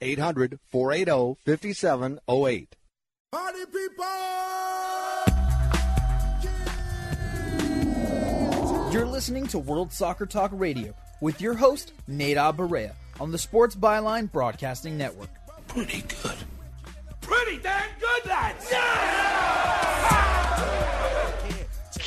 [0.00, 2.76] 800 480 5708.
[3.30, 4.04] Party people!
[8.92, 13.76] You're listening to World Soccer Talk Radio with your host, Nate Barea, on the Sports
[13.76, 15.28] Byline Broadcasting Network.
[15.66, 16.36] Pretty good.
[17.20, 18.72] Pretty damn good, lads!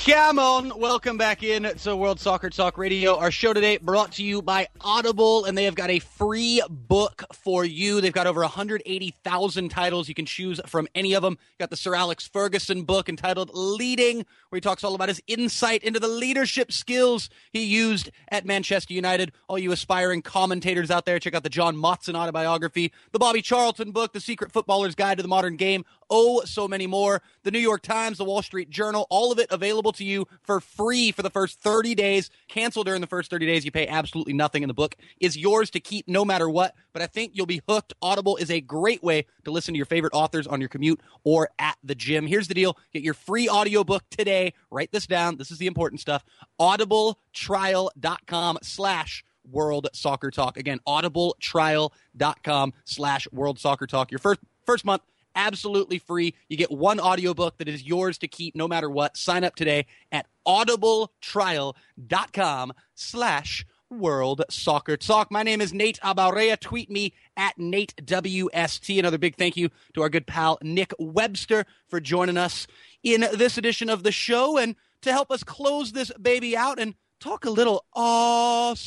[0.04, 3.18] Come on, welcome back in to World Soccer Talk Radio.
[3.18, 7.24] Our show today brought to you by Audible, and they have got a free book
[7.32, 8.02] for you.
[8.02, 10.10] They've got over 180,000 titles.
[10.10, 11.38] You can choose from any of them.
[11.60, 15.84] Got the Sir Alex Ferguson book entitled Leading, where he talks all about his insight
[15.84, 19.32] into the leadership skills he used at Manchester United.
[19.47, 23.91] All you aspiring commentators out there, check out the John Motson autobiography, the Bobby Charlton
[23.91, 25.86] book, The Secret Footballer's Guide to the Modern Game.
[26.14, 27.22] Oh, so many more.
[27.43, 30.59] The New York Times, the Wall Street Journal, all of it available to you for
[30.59, 32.30] free for the first 30 days.
[32.49, 33.64] Cancel during the first 30 days.
[33.64, 36.76] You pay absolutely nothing, and the book is yours to keep no matter what.
[36.91, 37.93] But I think you'll be hooked.
[38.01, 41.49] Audible is a great way to listen to your favorite authors on your commute or
[41.57, 42.28] at the gym.
[42.28, 44.53] Here's the deal get your free audiobook today.
[44.70, 45.38] Write this down.
[45.38, 46.26] This is the important stuff.
[46.59, 50.57] Audibletrial.com slash World Soccer Talk.
[50.57, 54.12] Again, audibletrial.com slash World Soccer Talk.
[54.12, 55.01] Your first first month
[55.36, 56.34] absolutely free.
[56.49, 59.17] You get one audiobook that is yours to keep no matter what.
[59.17, 65.32] Sign up today at audibletrial.com slash World Soccer Talk.
[65.32, 66.57] My name is Nate Abaurrea.
[66.59, 68.97] Tweet me at Nate WST.
[68.97, 72.67] Another big thank you to our good pal Nick Webster for joining us
[73.03, 76.95] in this edition of the show and to help us close this baby out and
[77.19, 78.77] talk a little Arsenal.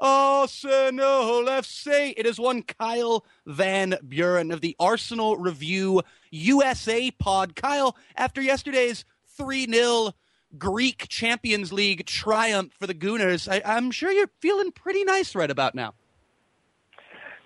[0.00, 2.14] Arsenal FC.
[2.16, 7.54] It is one Kyle Van Buren of the Arsenal Review USA pod.
[7.54, 9.04] Kyle, after yesterday's
[9.36, 10.12] 3 0
[10.56, 15.50] Greek Champions League triumph for the Gooners, I, am sure you're feeling pretty nice right
[15.50, 15.94] about now.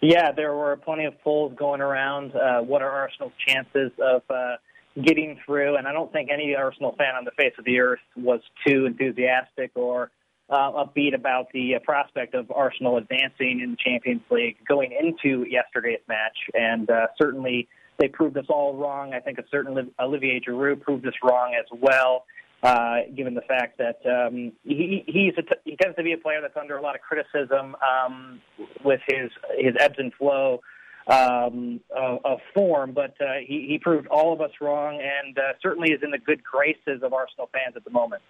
[0.00, 2.36] Yeah, there were plenty of polls going around.
[2.36, 4.56] Uh, what are Arsenal's chances of uh,
[5.02, 5.76] getting through?
[5.76, 8.86] And I don't think any Arsenal fan on the face of the earth was too
[8.86, 10.10] enthusiastic or
[10.50, 15.46] uh, upbeat about the uh, prospect of Arsenal advancing in the Champions League going into
[15.48, 17.68] yesterday's match, and uh, certainly
[17.98, 19.14] they proved us all wrong.
[19.14, 22.24] I think a certain Olivier Giroud proved us wrong as well,
[22.62, 26.18] uh, given the fact that um, he he's a t- he tends to be a
[26.18, 28.40] player that's under a lot of criticism um,
[28.84, 30.60] with his his ebbs and flow
[31.06, 35.52] um, of, of form, but uh, he, he proved all of us wrong, and uh,
[35.62, 38.22] certainly is in the good graces of Arsenal fans at the moment.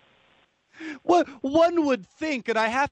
[1.03, 2.91] What one would think, and I have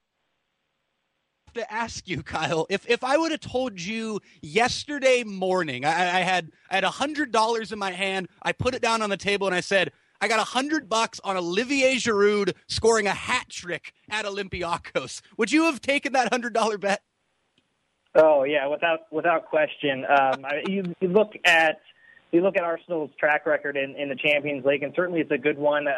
[1.54, 6.20] to ask you, Kyle, if if I would have told you yesterday morning, I, I
[6.20, 9.16] had I had a hundred dollars in my hand, I put it down on the
[9.16, 9.92] table, and I said.
[10.20, 15.20] I got a hundred bucks on Olivier Giroud scoring a hat trick at Olympiacos.
[15.36, 17.02] Would you have taken that hundred dollar bet?
[18.14, 20.04] Oh yeah, without without question.
[20.04, 21.80] Um, you, you look at
[22.30, 25.38] you look at Arsenal's track record in, in the Champions League, and certainly it's a
[25.38, 25.88] good one.
[25.88, 25.92] Uh,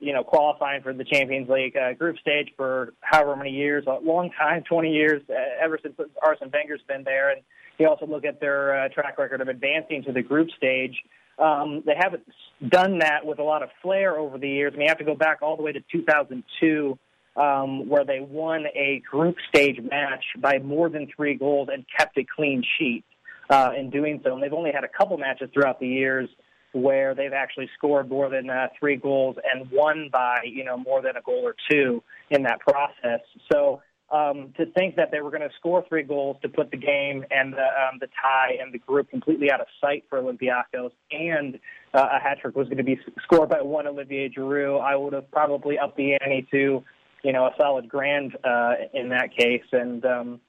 [0.00, 3.98] you know, qualifying for the Champions League uh, group stage for however many years, a
[4.02, 7.30] long time, 20 years, uh, ever since Arsene Wenger's been there.
[7.30, 7.42] And
[7.78, 10.96] you also look at their uh, track record of advancing to the group stage.
[11.38, 12.24] Um, they haven't
[12.66, 14.72] done that with a lot of flair over the years.
[14.74, 16.98] I mean, you have to go back all the way to 2002,
[17.36, 22.18] um, where they won a group stage match by more than three goals and kept
[22.18, 23.04] a clean sheet
[23.48, 24.34] uh, in doing so.
[24.34, 26.28] And they've only had a couple matches throughout the years
[26.72, 31.02] where they've actually scored more than uh, three goals and won by you know more
[31.02, 33.20] than a goal or two in that process.
[33.52, 36.76] So um, to think that they were going to score three goals to put the
[36.76, 40.90] game and the, um, the tie and the group completely out of sight for Olympiacos,
[41.12, 41.60] and
[41.94, 45.12] uh, a hat trick was going to be scored by one Olivier Giroud, I would
[45.12, 46.82] have probably upped the ante to
[47.22, 50.40] you know a solid grand uh, in that case, and um,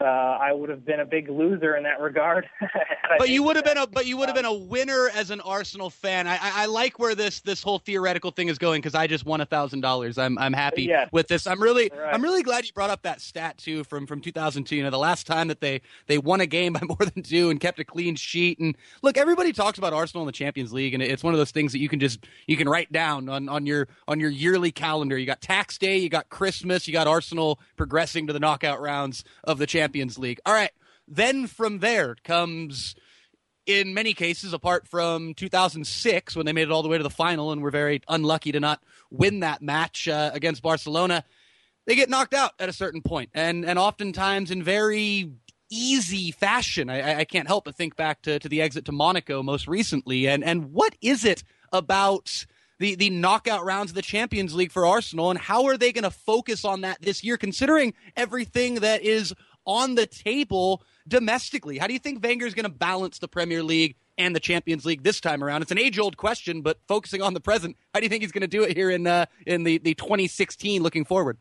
[0.00, 2.48] uh, I would have been a big loser in that regard.
[3.18, 5.40] but you would have been a but you would have been a winner as an
[5.40, 6.26] Arsenal fan.
[6.26, 9.26] I, I, I like where this this whole theoretical thing is going because I just
[9.26, 10.16] won a thousand dollars.
[10.16, 11.08] I'm I'm happy yes.
[11.10, 11.46] with this.
[11.46, 12.14] I'm really right.
[12.14, 14.76] I'm really glad you brought up that stat too from from 2002.
[14.76, 17.50] You know, the last time that they they won a game by more than two
[17.50, 18.60] and kept a clean sheet.
[18.60, 21.50] And look, everybody talks about Arsenal in the Champions League, and it's one of those
[21.50, 24.70] things that you can just you can write down on on your on your yearly
[24.70, 25.18] calendar.
[25.18, 29.24] You got tax day, you got Christmas, you got Arsenal progressing to the knockout rounds
[29.42, 30.40] of the Champions League.
[30.46, 30.70] All right
[31.08, 32.94] then from there comes
[33.66, 37.10] in many cases, apart from 2006 when they made it all the way to the
[37.10, 41.24] final and were very unlucky to not win that match uh, against Barcelona,
[41.86, 45.30] they get knocked out at a certain point, and and oftentimes in very
[45.70, 46.88] easy fashion.
[46.88, 50.28] I, I can't help but think back to, to the exit to Monaco most recently,
[50.28, 52.46] and and what is it about?
[52.78, 56.04] the the knockout rounds of the Champions League for Arsenal, and how are they going
[56.04, 59.34] to focus on that this year, considering everything that is
[59.68, 61.78] on the table domestically?
[61.78, 64.84] How do you think Wenger is going to balance the Premier League and the Champions
[64.84, 65.62] League this time around?
[65.62, 68.32] It's an age old question, but focusing on the present, how do you think he's
[68.32, 71.38] going to do it here in uh, in the, the 2016 looking forward?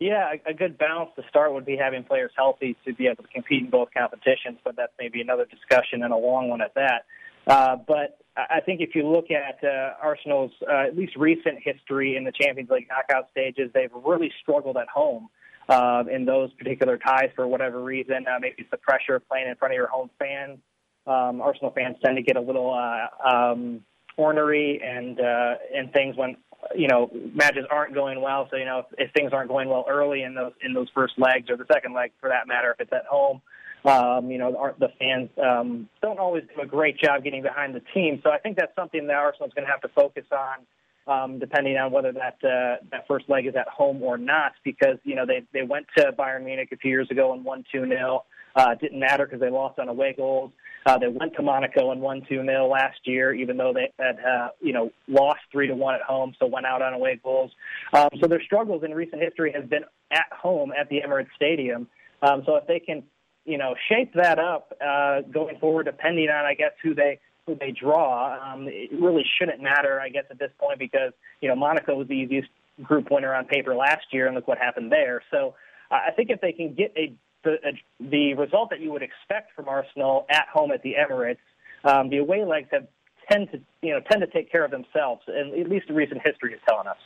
[0.00, 3.28] Yeah, a good balance to start would be having players healthy to be able to
[3.30, 7.06] compete in both competitions, but that's maybe another discussion and a long one at that.
[7.48, 12.16] Uh, but I think if you look at uh, Arsenal's uh, at least recent history
[12.16, 15.30] in the Champions League knockout stages, they've really struggled at home
[15.68, 18.26] uh, in those particular ties for whatever reason.
[18.26, 20.58] Uh, maybe it's the pressure of playing in front of your home fans.
[21.06, 23.82] Um, Arsenal fans tend to get a little uh, um,
[24.16, 26.36] ornery and uh, and things when
[26.74, 28.48] you know matches aren't going well.
[28.50, 31.14] So you know if, if things aren't going well early in those in those first
[31.18, 33.40] legs or the second leg for that matter, if it's at home.
[33.84, 37.82] Um, you know, the fans um, don't always do a great job getting behind the
[37.94, 38.20] team.
[38.24, 40.66] So I think that's something that Arsenal's going to have to focus on
[41.08, 44.52] um, depending on whether that uh, that first leg is at home or not.
[44.62, 47.64] Because you know they they went to Bayern Munich a few years ago and won
[47.72, 50.52] two 0 uh, Didn't matter because they lost on away goals.
[50.86, 54.18] Uh, they went to Monaco and won two 0 last year, even though they had
[54.24, 57.50] uh, you know lost three to one at home, so went out on away goals.
[57.92, 61.88] Um, so their struggles in recent history has been at home at the Emirates Stadium.
[62.22, 63.02] Um, so if they can
[63.44, 67.56] you know shape that up uh, going forward, depending on I guess who they who
[67.58, 68.52] they draw.
[68.52, 72.06] Um, it really shouldn't matter, I guess, at this point because you know Monaco was
[72.06, 72.48] the easiest
[72.82, 75.22] group winner on paper last year, and look what happened there.
[75.30, 75.54] So
[75.90, 79.02] uh, I think if they can get a the, a the result that you would
[79.02, 81.38] expect from Arsenal at home at the Emirates,
[81.84, 82.86] um, the away legs have
[83.30, 86.20] tend to you know tend to take care of themselves, and at least the recent
[86.24, 86.98] history is telling us.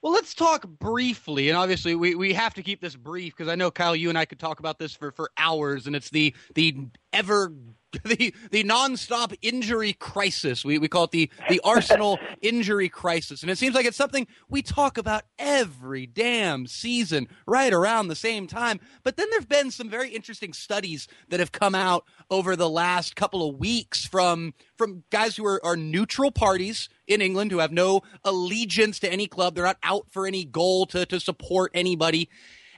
[0.00, 3.54] Well, let's talk briefly, and obviously we, we have to keep this brief because I
[3.54, 6.34] know Kyle, you and I could talk about this for, for hours, and it's the
[6.54, 6.76] the
[7.12, 7.52] ever
[8.04, 10.64] the the nonstop injury crisis.
[10.64, 14.26] We we call it the the Arsenal injury crisis, and it seems like it's something
[14.48, 18.80] we talk about every damn season, right around the same time.
[19.02, 23.14] But then there've been some very interesting studies that have come out over the last
[23.14, 27.72] couple of weeks from from guys who are, are neutral parties in England who have
[27.72, 29.54] no allegiance to any club.
[29.54, 32.30] They're not out for any goal to to support anybody,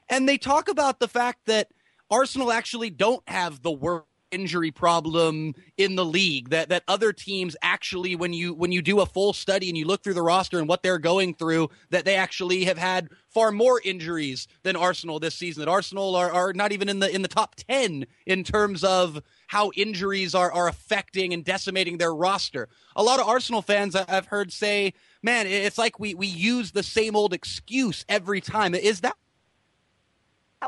[0.09, 1.69] and they talk about the fact that
[2.11, 7.57] Arsenal actually don't have the worst injury problem in the league that that other teams
[7.63, 10.59] actually when you when you do a full study and you look through the roster
[10.59, 15.19] and what they're going through that they actually have had far more injuries than Arsenal
[15.19, 15.65] this season.
[15.65, 19.23] That Arsenal are, are not even in the in the top 10 in terms of
[19.47, 22.69] how injuries are are affecting and decimating their roster.
[22.97, 26.83] A lot of Arsenal fans I've heard say man it's like we we use the
[26.83, 28.75] same old excuse every time.
[28.75, 29.17] Is that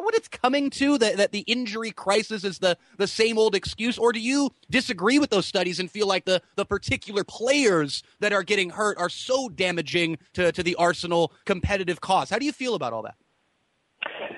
[0.03, 3.99] what it's coming to that, that the injury crisis is the, the same old excuse?
[3.99, 8.33] Or do you disagree with those studies and feel like the, the particular players that
[8.33, 12.31] are getting hurt are so damaging to, to the arsenal competitive cause?
[12.31, 13.15] How do you feel about all that?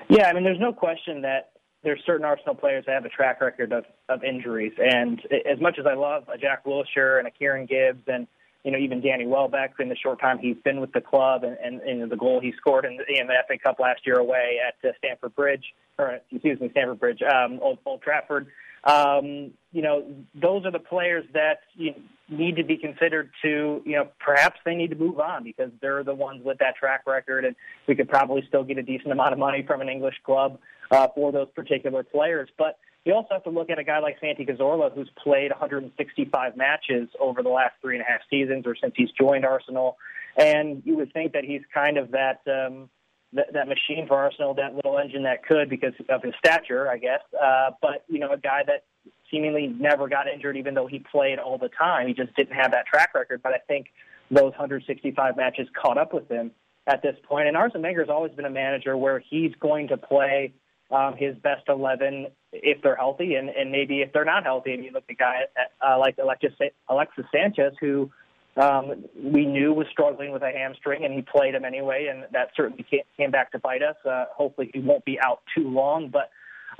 [0.09, 1.51] Yeah i mean there's no question that
[1.83, 4.73] there's certain arsenal players that have a track record of, of injuries.
[4.77, 8.27] And as much as i love a jack wilshere and a kieran gibbs and
[8.63, 11.57] you know, even Danny Welbeck in the short time he's been with the club and,
[11.63, 14.87] and, and the goal he scored in, in the FA Cup last year away at
[14.87, 15.63] uh, Stamford Bridge,
[15.97, 18.47] or excuse me, Stamford Bridge, um, Old, Old Trafford.
[18.83, 21.93] Um, you know, those are the players that you
[22.29, 26.03] need to be considered to, you know, perhaps they need to move on because they're
[26.03, 27.55] the ones with that track record, and
[27.87, 30.59] we could probably still get a decent amount of money from an English club
[30.91, 32.49] uh, for those particular players.
[32.57, 32.77] But
[33.09, 37.09] you also have to look at a guy like Santi Cazorla, who's played 165 matches
[37.19, 39.97] over the last three and a half seasons, or since he's joined Arsenal.
[40.37, 42.87] And you would think that he's kind of that um,
[43.33, 46.97] that, that machine for Arsenal, that little engine that could, because of his stature, I
[46.99, 47.21] guess.
[47.33, 48.83] Uh, but you know, a guy that
[49.31, 52.07] seemingly never got injured, even though he played all the time.
[52.07, 53.41] He just didn't have that track record.
[53.41, 53.87] But I think
[54.29, 56.51] those 165 matches caught up with him
[56.85, 57.47] at this point.
[57.47, 60.53] And Arsene Wenger has always been a manager where he's going to play
[60.91, 64.73] um, his best 11 if they're healthy, and, and maybe if they're not healthy.
[64.73, 65.41] And you look at a guy
[65.85, 66.53] uh, like Alexis,
[66.89, 68.09] Alexis Sanchez, who
[68.57, 72.49] um, we knew was struggling with a hamstring, and he played him anyway, and that
[72.55, 72.85] certainly
[73.17, 73.95] came back to bite us.
[74.05, 76.09] Uh, hopefully, he won't be out too long.
[76.09, 76.29] But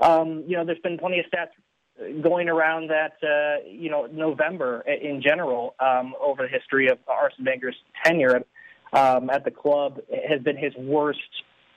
[0.04, 1.50] um, you know, there's been plenty of stats
[2.22, 7.44] going around that uh, you know November in general um, over the history of Arsene
[7.44, 8.42] Wenger's tenure
[8.92, 11.20] um, at the club has been his worst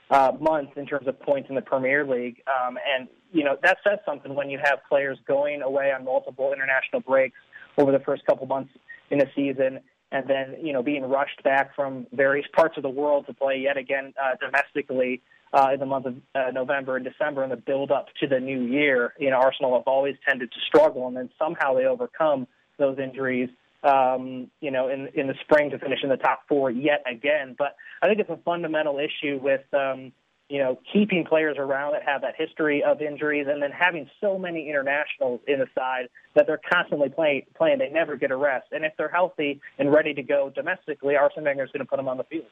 [0.09, 2.41] uh, month in terms of points in the Premier League.
[2.47, 6.51] Um, and, you know, that says something when you have players going away on multiple
[6.53, 7.37] international breaks
[7.77, 8.71] over the first couple months
[9.09, 9.79] in the season
[10.13, 13.57] and then, you know, being rushed back from various parts of the world to play
[13.57, 15.21] yet again uh, domestically
[15.53, 18.39] uh, in the month of uh, November and December in the build up to the
[18.39, 19.13] new year.
[19.19, 22.47] You know, Arsenal have always tended to struggle, and then somehow they overcome
[22.77, 23.49] those injuries.
[23.83, 27.55] Um, you know, in in the spring to finish in the top four yet again.
[27.57, 30.13] But I think it's a fundamental issue with um,
[30.47, 34.39] you know keeping players around that have that history of injuries, and then having so
[34.39, 37.43] many internationals in the side that they're constantly playing.
[37.55, 38.67] Playing, they never get a rest.
[38.71, 41.97] And if they're healthy and ready to go domestically, Arsene Wenger is going to put
[41.97, 42.45] them on the field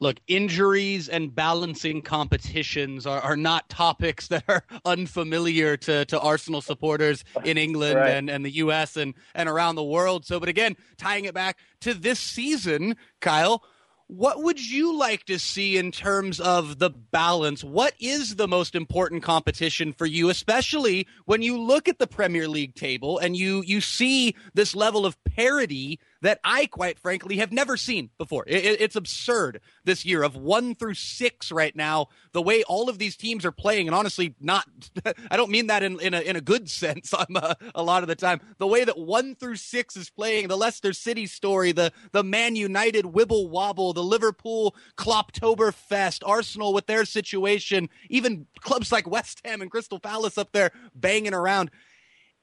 [0.00, 6.60] look, injuries and balancing competitions are, are not topics that are unfamiliar to, to Arsenal
[6.60, 8.10] supporters in England right.
[8.10, 10.24] and, and the US and, and around the world.
[10.24, 13.62] So, but again, tying it back to this season, Kyle,
[14.08, 17.64] what would you like to see in terms of the balance?
[17.64, 22.46] What is the most important competition for you, especially when you look at the Premier
[22.46, 27.52] League table and you you see this level of parity that I, quite frankly, have
[27.52, 28.44] never seen before.
[28.46, 32.98] It, it's absurd this year of one through six right now, the way all of
[32.98, 33.88] these teams are playing.
[33.88, 34.66] And honestly, not,
[35.30, 38.02] I don't mean that in, in, a, in a good sense I'm a, a lot
[38.02, 38.40] of the time.
[38.58, 42.56] The way that one through six is playing, the Leicester City story, the, the Man
[42.56, 49.62] United wibble wobble, the Liverpool Klopptoberfest, Arsenal with their situation, even clubs like West Ham
[49.62, 51.70] and Crystal Palace up there banging around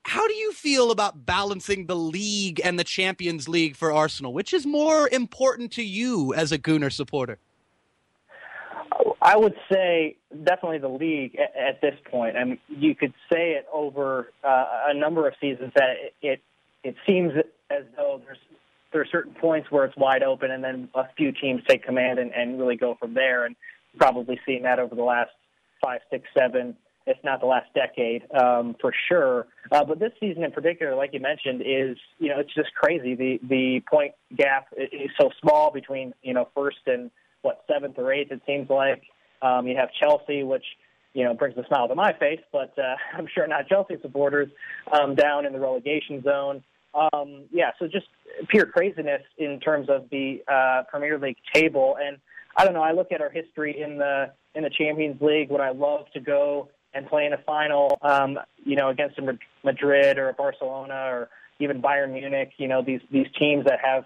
[0.04, 4.34] how do you feel about balancing the league and the Champions League for Arsenal?
[4.34, 7.40] Which is more important to you as a Gunner supporter?
[9.22, 12.36] I would say definitely the league at, this point.
[12.36, 16.42] I mean, you could say it over uh, a number of seasons that it, it
[16.84, 17.32] it seems
[17.70, 18.38] as though there's
[18.92, 22.20] there are certain points where it's wide open, and then a few teams take command
[22.20, 23.46] and, and really go from there.
[23.46, 23.56] And
[23.98, 25.32] probably seeing that over the last
[25.82, 26.76] five, six, seven
[27.06, 29.48] if not the last decade, um, for sure.
[29.72, 33.16] Uh, but this season in particular, like you mentioned, is you know it's just crazy.
[33.16, 38.14] The the point gap is so small between you know first and what seventh or
[38.14, 38.32] eighth.
[38.32, 39.04] It seems like
[39.42, 40.66] um, you have Chelsea, which
[41.14, 44.50] you know brings a smile to my face, but uh, I'm sure not Chelsea supporters
[44.92, 46.64] um, down in the relegation zone.
[46.94, 48.06] Um, yeah, so just
[48.50, 51.98] pure craziness in terms of the uh, Premier League table.
[52.00, 52.18] And
[52.56, 52.84] I don't know.
[52.84, 55.50] I look at our history in the in the Champions League.
[55.50, 59.38] Would I love to go and play in a final, um, you know, against a
[59.64, 61.30] Madrid or a Barcelona or
[61.60, 64.06] even Bayern Munich, you know, these these teams that have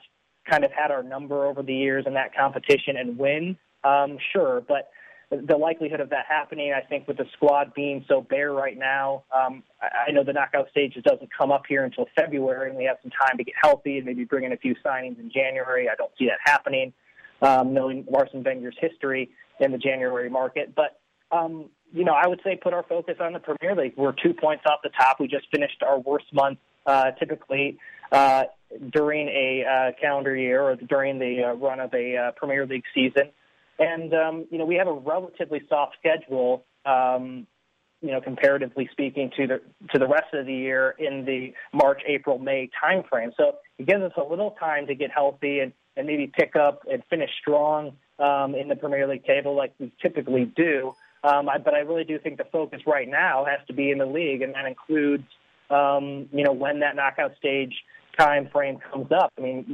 [0.50, 4.62] kind of had our number over the years in that competition and win, um, sure,
[4.68, 4.90] but
[5.30, 9.26] the likelihood of that happening, I think, with the squad being so bare right now,
[9.36, 12.98] um, I know the knockout stage doesn't come up here until February, and we have
[13.02, 15.90] some time to get healthy and maybe bring in a few signings in January.
[15.90, 16.94] I don't see that happening,
[17.42, 19.30] um, knowing Arsene Wenger's history
[19.60, 20.74] in the January market.
[20.74, 20.98] But
[21.36, 23.94] um, you know, I would say put our focus on the Premier League.
[23.96, 25.20] We're two points off the top.
[25.20, 27.78] We just finished our worst month uh, typically
[28.12, 28.46] uh,
[28.92, 32.84] during a uh, calendar year or during the uh, run of a uh, Premier League
[32.94, 33.30] season.
[33.80, 37.46] And, um, you know, we have a relatively soft schedule, um,
[38.02, 39.62] you know, comparatively speaking to the,
[39.92, 43.32] to the rest of the year in the March, April, May timeframe.
[43.38, 46.84] So it gives us a little time to get healthy and, and maybe pick up
[46.92, 50.96] and finish strong um, in the Premier League table like we typically do.
[51.24, 53.98] Um, I, but I really do think the focus right now has to be in
[53.98, 55.24] the league, and that includes,
[55.70, 57.74] um, you know, when that knockout stage
[58.18, 59.32] time frame comes up.
[59.38, 59.66] I mean,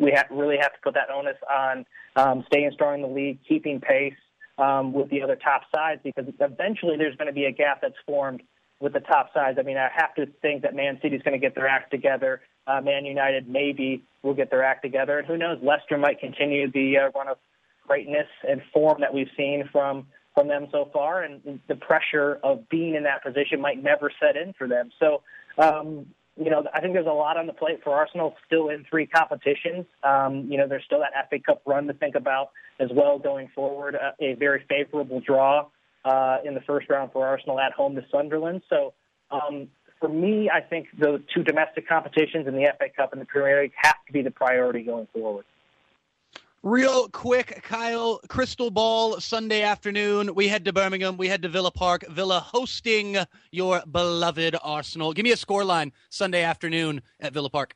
[0.00, 1.84] we have, really have to put that onus on
[2.16, 4.14] um, staying strong in the league, keeping pace
[4.58, 7.94] um, with the other top sides, because eventually there's going to be a gap that's
[8.06, 8.42] formed
[8.80, 9.58] with the top sides.
[9.60, 12.40] I mean, I have to think that Man City's going to get their act together.
[12.66, 15.58] Uh, Man United maybe will get their act together, and who knows?
[15.62, 17.36] Leicester might continue the uh, run of
[17.86, 20.06] greatness and form that we've seen from
[20.40, 24.36] from them so far, and the pressure of being in that position might never set
[24.36, 24.90] in for them.
[24.98, 25.22] So,
[25.58, 26.06] um,
[26.42, 29.06] you know, I think there's a lot on the plate for Arsenal still in three
[29.06, 29.84] competitions.
[30.02, 33.48] Um, you know, there's still that FA Cup run to think about as well going
[33.54, 33.96] forward.
[33.96, 35.66] Uh, a very favorable draw
[36.06, 38.62] uh, in the first round for Arsenal at home to Sunderland.
[38.70, 38.94] So,
[39.30, 39.68] um,
[40.00, 43.60] for me, I think the two domestic competitions in the FA Cup and the Premier
[43.60, 45.44] League have to be the priority going forward.
[46.62, 50.34] Real quick, Kyle, Crystal Ball Sunday afternoon.
[50.34, 51.16] We head to Birmingham.
[51.16, 52.04] We head to Villa Park.
[52.10, 53.16] Villa hosting
[53.50, 55.14] your beloved Arsenal.
[55.14, 57.74] Give me a scoreline Sunday afternoon at Villa Park.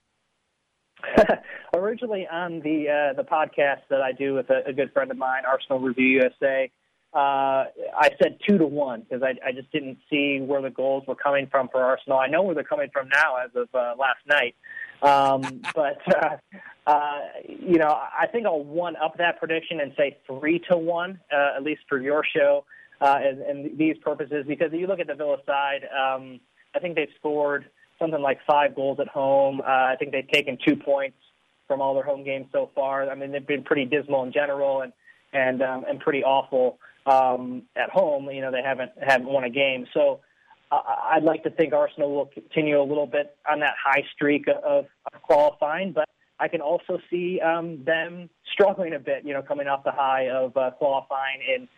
[1.75, 5.17] Originally on the uh, the podcast that I do with a, a good friend of
[5.17, 6.71] mine, Arsenal Review USA,
[7.15, 7.65] uh,
[7.97, 11.15] I said two to one because I, I just didn't see where the goals were
[11.15, 12.19] coming from for Arsenal.
[12.19, 14.57] I know where they're coming from now as of uh, last night.
[15.05, 16.37] Um, but uh,
[16.87, 21.21] uh, you know, I think I'll one up that prediction and say three to one,
[21.33, 22.65] uh, at least for your show
[23.01, 24.45] uh, and, and these purposes.
[24.49, 26.41] Because if you look at the Villa side, um,
[26.75, 27.67] I think they've scored
[27.99, 29.61] something like five goals at home.
[29.61, 31.17] Uh, I think they've taken two points
[31.69, 33.09] from all their home games so far.
[33.09, 34.93] I mean, they've been pretty dismal in general and
[35.33, 38.31] and um, and pretty awful um, at home.
[38.31, 39.87] You know, they haven't haven't won a game.
[39.93, 40.21] So
[41.11, 44.87] I'd like to think Arsenal will continue a little bit on that high streak of,
[45.13, 46.09] of qualifying, but
[46.39, 49.25] I can also see um, them struggling a bit.
[49.25, 51.69] You know, coming off the high of uh, qualifying in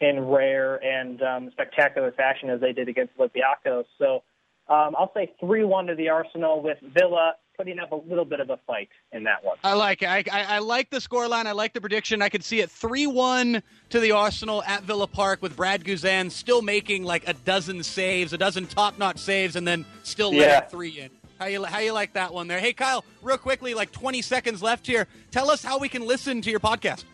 [0.00, 3.84] in rare and um, spectacular fashion as they did against Olympiacos.
[3.98, 4.22] So
[4.68, 8.40] um, I'll say three one to the Arsenal with Villa putting up a little bit
[8.40, 9.56] of a fight in that one.
[9.64, 10.06] I like it.
[10.06, 11.46] I, I, I like the scoreline.
[11.46, 12.22] I like the prediction.
[12.22, 16.30] I could see it 3 1 to the Arsenal at Villa Park with Brad Guzan
[16.30, 20.48] still making like a dozen saves, a dozen top notch saves, and then still letting
[20.48, 20.60] yeah.
[20.60, 21.10] three in.
[21.38, 22.60] How you, how you like that one there?
[22.60, 25.06] Hey, Kyle, real quickly, like 20 seconds left here.
[25.30, 27.04] Tell us how we can listen to your podcast.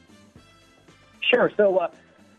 [1.29, 1.51] Sure.
[1.57, 1.89] So, uh,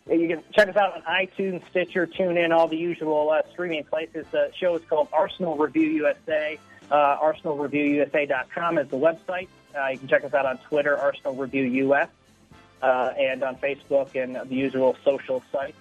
[0.09, 4.25] you can check us out on iTunes, Stitcher, TuneIn, all the usual uh, streaming places.
[4.31, 6.59] The show is called Arsenal Review USA.
[6.93, 9.47] Uh, ArsenalReviewUSA.com is the website.
[9.75, 12.07] Uh, you can check us out on Twitter, Arsenal Review US,
[12.83, 15.75] uh, and on Facebook and the usual social sites.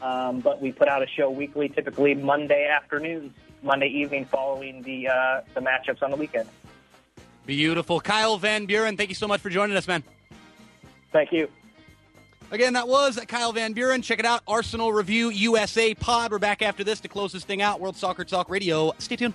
[0.00, 5.08] Um, but we put out a show weekly, typically Monday afternoons, Monday evening following the
[5.08, 6.48] uh, the matchups on the weekend.
[7.44, 8.00] Beautiful.
[8.00, 10.02] Kyle Van Buren, thank you so much for joining us, man.
[11.12, 11.46] Thank you.
[12.50, 14.00] Again, that was Kyle Van Buren.
[14.00, 16.30] Check it out, Arsenal Review USA Pod.
[16.32, 17.80] We're back after this to close this thing out.
[17.80, 18.92] World Soccer Talk Radio.
[18.98, 19.34] Stay tuned.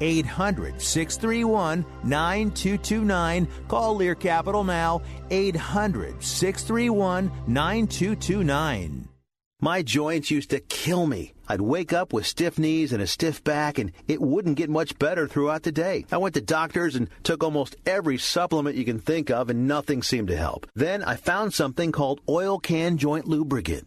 [0.00, 3.48] 800 631 9229.
[3.68, 9.08] Call Lear Capital now, 800 631 9229.
[9.60, 11.32] My joints used to kill me.
[11.48, 14.98] I'd wake up with stiff knees and a stiff back, and it wouldn't get much
[14.98, 16.04] better throughout the day.
[16.12, 20.02] I went to doctors and took almost every supplement you can think of, and nothing
[20.02, 20.66] seemed to help.
[20.74, 23.86] Then I found something called Oil Can Joint Lubricant.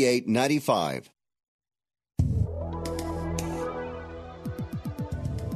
[0.01, 1.11] 3895.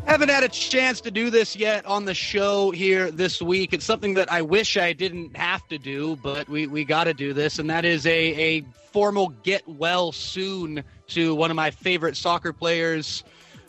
[0.05, 3.73] Haven't had a chance to do this yet on the show here this week.
[3.73, 7.13] It's something that I wish I didn't have to do, but we, we got to
[7.13, 11.71] do this, and that is a, a formal get well soon to one of my
[11.71, 13.23] favorite soccer players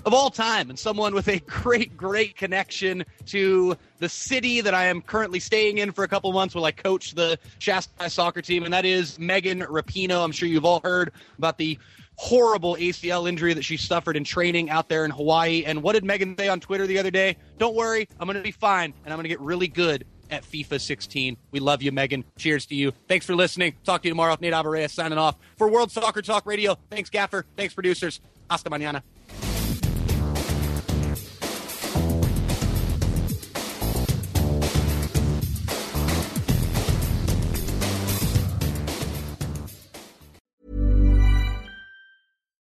[0.06, 4.86] of all time and someone with a great, great connection to the city that I
[4.86, 8.62] am currently staying in for a couple months while I coach the Shasta soccer team,
[8.62, 10.22] and that is Megan Rapinoe.
[10.22, 11.78] I'm sure you've all heard about the
[12.14, 15.64] horrible ACL injury that she suffered in training out there in Hawaii.
[15.66, 17.36] And what did Megan say on Twitter the other day?
[17.58, 20.44] Don't worry, I'm going to be fine and I'm going to get really good at
[20.44, 21.36] FIFA 16.
[21.50, 22.24] We love you, Megan.
[22.38, 22.92] Cheers to you.
[23.06, 23.74] Thanks for listening.
[23.84, 24.36] Talk to you tomorrow.
[24.40, 26.78] Nate Abaurrea signing off for World Soccer Talk Radio.
[26.90, 27.44] Thanks, Gaffer.
[27.56, 28.20] Thanks, producers.
[28.48, 29.02] Hasta mañana.